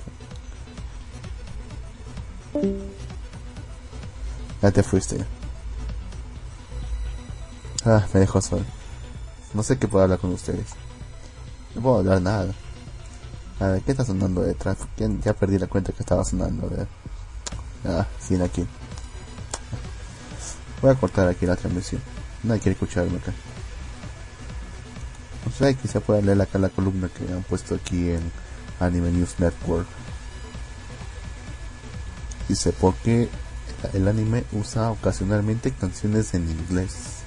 [4.61, 5.25] Ya te fuiste.
[7.83, 8.63] Ah, me dejó solo.
[9.53, 10.67] No sé qué puedo hablar con ustedes.
[11.75, 12.53] No puedo hablar nada.
[13.59, 14.77] A ver, ¿qué está sonando detrás?
[14.95, 15.21] ¿Quién?
[15.21, 16.67] Ya perdí la cuenta que estaba sonando.
[16.67, 16.87] A ver.
[17.85, 18.65] Ah, sí, aquí.
[20.81, 22.01] Voy a cortar aquí la transmisión.
[22.43, 23.33] Nadie quiere escucharme acá.
[25.45, 28.31] No sé, quizá pueda leer acá la columna que han puesto aquí en
[28.79, 29.87] Anime News Network.
[32.47, 33.29] Dice, ¿por qué
[33.93, 37.23] el anime usa ocasionalmente canciones en inglés?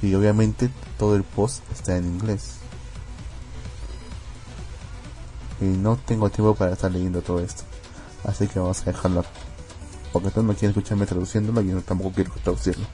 [0.00, 2.56] Y obviamente todo el post está en inglés.
[5.60, 7.62] Y no tengo tiempo para estar leyendo todo esto.
[8.24, 9.24] Así que vamos a dejarlo.
[10.12, 12.86] Porque tú no quieres escucharme traduciéndolo y yo tampoco quiero traducirlo.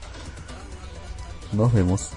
[1.51, 2.09] Nos vemos.